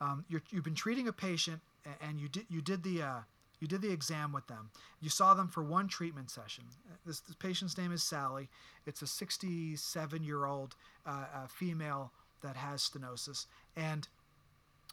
[0.00, 1.60] Um, you're, you've been treating a patient
[2.00, 3.20] and you did you did the uh,
[3.60, 4.70] you did the exam with them.
[5.00, 6.64] You saw them for one treatment session.
[7.06, 8.48] This, this patient's name is Sally.
[8.84, 12.12] It's a 67 year old uh, uh, female
[12.46, 14.08] that has stenosis, and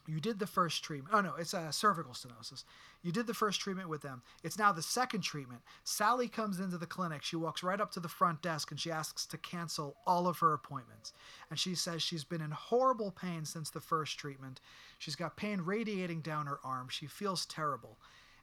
[0.06, 1.14] you did the first treatment.
[1.14, 2.64] Oh no, it's a cervical stenosis.
[3.02, 4.22] You did the first treatment with them.
[4.42, 5.62] It's now the second treatment.
[5.82, 7.22] Sally comes into the clinic.
[7.22, 10.38] She walks right up to the front desk and she asks to cancel all of
[10.40, 11.12] her appointments.
[11.48, 14.60] And she says she's been in horrible pain since the first treatment.
[14.98, 16.88] She's got pain radiating down her arm.
[16.90, 17.96] She feels terrible.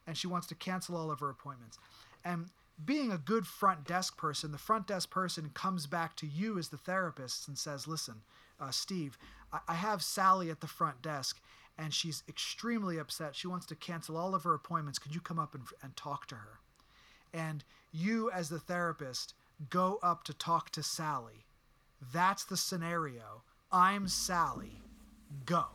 [0.07, 1.77] And she wants to cancel all of her appointments.
[2.25, 2.47] And
[2.83, 6.69] being a good front desk person, the front desk person comes back to you as
[6.69, 8.21] the therapist and says, Listen,
[8.61, 9.17] uh, Steve,
[9.51, 11.41] I-, I have Sally at the front desk
[11.77, 13.35] and she's extremely upset.
[13.35, 14.99] She wants to cancel all of her appointments.
[14.99, 16.59] Could you come up and, and talk to her?
[17.33, 19.33] And you, as the therapist,
[19.69, 21.45] go up to talk to Sally.
[22.13, 23.43] That's the scenario.
[23.71, 24.81] I'm Sally.
[25.45, 25.65] Go.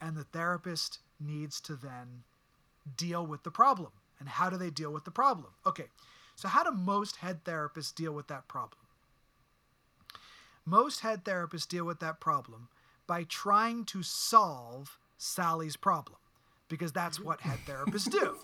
[0.00, 2.22] And the therapist needs to then
[2.96, 3.90] deal with the problem.
[4.20, 5.48] And how do they deal with the problem?
[5.66, 5.86] Okay,
[6.34, 8.78] so how do most head therapists deal with that problem?
[10.66, 12.68] Most head therapists deal with that problem
[13.06, 16.18] by trying to solve Sally's problem
[16.68, 18.36] because that's what head therapists do.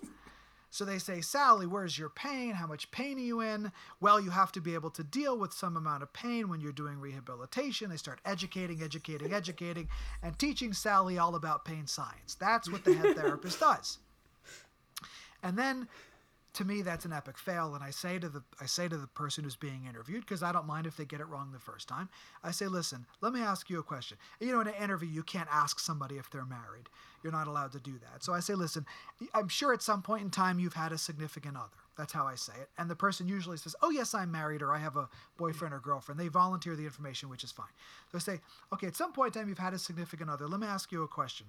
[0.71, 2.53] So they say, Sally, where's your pain?
[2.53, 3.73] How much pain are you in?
[4.01, 6.73] Well, you have to be able to deal with some amount of pain when you're
[6.73, 7.91] doing rehabilitation.
[7.91, 9.89] They start educating, educating, educating,
[10.23, 12.37] and teaching Sally all about pain science.
[12.41, 13.99] That's what the head therapist does.
[15.43, 15.89] And then
[16.55, 19.07] to me that's an epic fail and I say to the I say to the
[19.07, 21.89] person who's being interviewed because I don't mind if they get it wrong the first
[21.89, 22.09] time.
[22.45, 25.23] I say, "Listen, let me ask you a question." You know, in an interview you
[25.23, 26.89] can't ask somebody if they're married.
[27.23, 28.23] You're not allowed to do that.
[28.23, 28.85] So I say, "Listen,
[29.33, 32.35] I'm sure at some point in time you've had a significant other." That's how I
[32.37, 32.71] say it.
[32.79, 35.81] And the person usually says, "Oh, yes, I'm married or I have a boyfriend or
[35.81, 37.73] girlfriend." They volunteer the information, which is fine.
[38.11, 38.41] So I say,
[38.73, 40.49] "Okay, at some point in time you've had a significant other.
[40.49, 41.47] Let me ask you a question.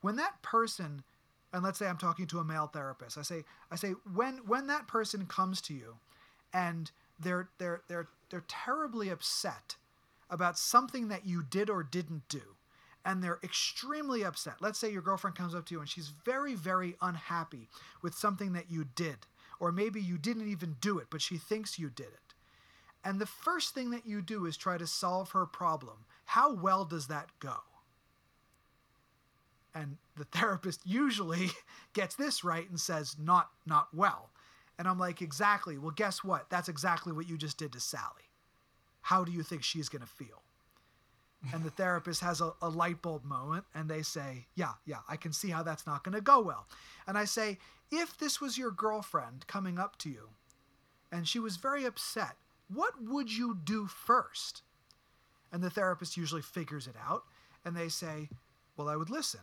[0.00, 1.04] When that person
[1.52, 3.16] and let's say I'm talking to a male therapist.
[3.16, 5.96] I say I say when when that person comes to you
[6.52, 9.76] and they're they're they're they're terribly upset
[10.30, 12.42] about something that you did or didn't do
[13.04, 14.54] and they're extremely upset.
[14.60, 17.68] Let's say your girlfriend comes up to you and she's very very unhappy
[18.02, 19.18] with something that you did
[19.60, 22.34] or maybe you didn't even do it but she thinks you did it.
[23.04, 26.04] And the first thing that you do is try to solve her problem.
[26.26, 27.54] How well does that go?
[29.78, 31.50] And the therapist usually
[31.92, 34.30] gets this right and says not not well.
[34.78, 35.78] And i'm like exactly.
[35.78, 36.50] Well guess what?
[36.50, 38.30] That's exactly what you just did to sally.
[39.02, 40.42] How do you think she's going to feel?
[41.52, 45.16] And the therapist has a, a, light bulb moment and they say yeah yeah i
[45.16, 46.66] can see how that's not going to go well.
[47.06, 47.58] And i say
[47.90, 50.30] if this was your girlfriend coming up to you
[51.12, 52.36] and she was very upset
[52.72, 54.60] what would you do first?
[55.50, 57.22] And the therapist usually figures it out
[57.64, 58.28] and they say
[58.76, 59.40] well i would listen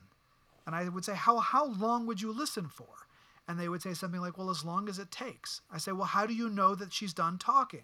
[0.65, 3.07] and I would say, how, how long would you listen for?
[3.47, 5.61] And they would say something like, well, as long as it takes.
[5.71, 7.83] I say, well, how do you know that she's done talking?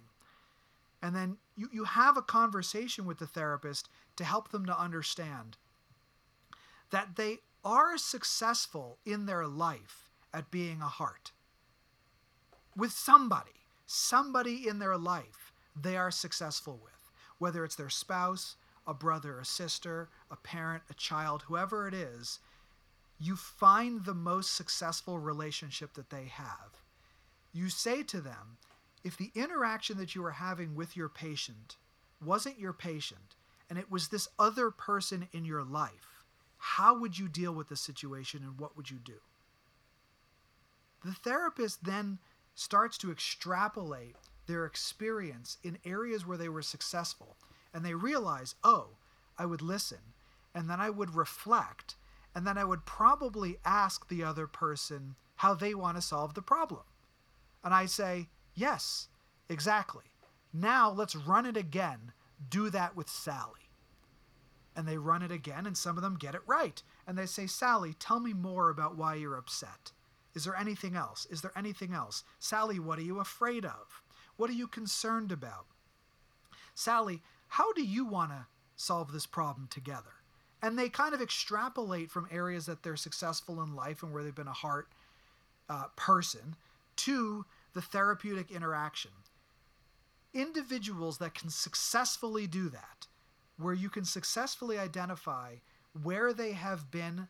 [1.02, 5.58] And then you, you have a conversation with the therapist to help them to understand
[6.90, 11.32] that they are successful in their life at being a heart.
[12.76, 13.52] With somebody,
[13.86, 17.12] somebody in their life they are successful with.
[17.42, 18.56] whether it's their spouse,
[18.86, 22.38] a brother, a sister, a parent, a child, whoever it is,
[23.22, 26.82] you find the most successful relationship that they have.
[27.54, 28.58] You say to them,
[29.04, 31.78] if the interaction that you were having with your patient
[32.24, 33.36] wasn't your patient
[33.70, 36.24] and it was this other person in your life,
[36.58, 39.20] how would you deal with the situation and what would you do?
[41.04, 42.20] The therapist then
[42.56, 44.16] starts to extrapolate
[44.48, 47.36] their experience in areas where they were successful
[47.74, 48.90] and they realize, oh,
[49.38, 50.14] I would listen
[50.54, 51.96] and then I would reflect
[52.36, 56.42] and then I would probably ask the other person how they want to solve the
[56.42, 56.84] problem.
[57.64, 59.08] And I say, yes,
[59.50, 60.06] exactly.
[60.54, 62.14] Now let's run it again.
[62.50, 63.70] Do that with Sally.
[64.76, 66.82] And they run it again, and some of them get it right.
[67.06, 69.92] And they say, Sally, tell me more about why you're upset.
[70.34, 71.28] Is there anything else?
[71.30, 72.24] Is there anything else?
[72.40, 74.02] Sally, what are you afraid of?
[74.38, 75.66] What are you concerned about?
[76.74, 78.46] Sally, how do you want to
[78.78, 80.21] solve this problem together?
[80.62, 84.36] And they kind of extrapolate from areas that they're successful in life and where they've
[84.36, 84.88] been a heart
[85.70, 86.56] uh, person
[86.98, 89.12] to the therapeutic interaction.
[90.34, 93.08] Individuals that can successfully do that,
[93.58, 95.56] where you can successfully identify
[96.04, 97.28] where they have been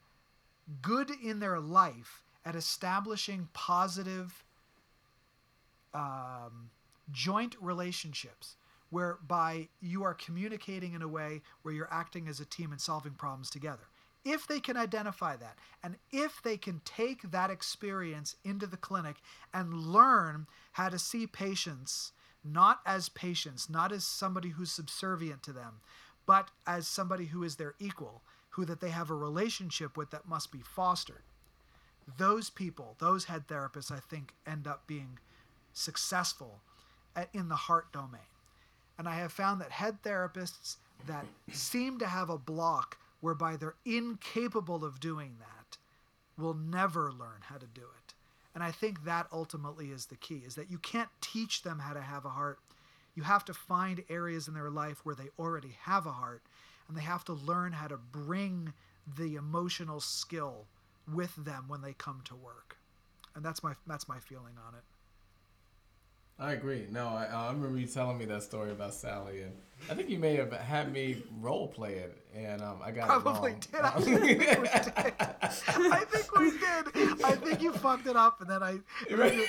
[0.82, 4.44] good in their life at establishing positive
[5.94, 6.70] um,
[7.12, 8.56] joint relationships
[8.92, 13.14] whereby you are communicating in a way where you're acting as a team and solving
[13.14, 13.88] problems together.
[14.24, 19.16] If they can identify that, and if they can take that experience into the clinic
[19.52, 22.12] and learn how to see patients
[22.44, 25.80] not as patients, not as somebody who's subservient to them,
[26.26, 30.28] but as somebody who is their equal, who that they have a relationship with that
[30.28, 31.24] must be fostered.
[32.18, 35.20] Those people, those head therapists, I think, end up being
[35.74, 36.62] successful
[37.34, 38.22] in the heart domain.
[38.98, 40.78] And I have found that head therapists
[41.08, 45.78] that seem to have a block whereby they're incapable of doing that
[46.38, 48.14] will never learn how to do it.
[48.54, 51.94] And I think that ultimately is the key is that you can't teach them how
[51.94, 52.60] to have a heart.
[53.16, 56.42] You have to find areas in their life where they already have a heart
[56.88, 58.74] and they have to learn how to bring
[59.18, 60.68] the emotional skill
[61.12, 62.78] with them when they come to work.
[63.36, 64.84] And that's my that's my feeling on it.
[66.42, 66.88] I agree.
[66.90, 69.52] No, I, I remember you telling me that story about Sally, and
[69.92, 73.52] I think you may have had me role play it, and um, I got Probably
[73.52, 73.80] it did.
[73.80, 73.92] wrong.
[73.94, 74.74] I think, we did.
[75.94, 77.24] I think we did.
[77.24, 78.80] I think you fucked it up, and then I.
[79.14, 79.48] Right.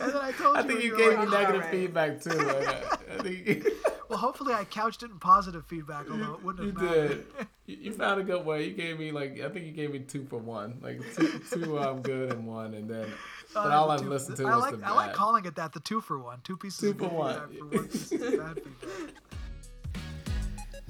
[0.00, 0.62] and then I told you.
[0.62, 0.68] I you.
[0.68, 1.70] think you were gave like, me negative Alright.
[1.70, 2.30] feedback too.
[2.30, 3.66] I, I think
[4.08, 7.26] Well, hopefully I couched it in positive feedback, although it wouldn't you have mattered.
[7.38, 7.46] did.
[7.66, 8.66] You, you found a good way.
[8.66, 11.78] You gave me like I think you gave me two for one, like two, two
[11.78, 13.06] um, good and one, and then
[13.54, 15.44] but Uh, all the I've two- listened to I was like, the I like calling
[15.44, 16.40] it that, the two for one.
[16.42, 17.40] Two pieces Two for one.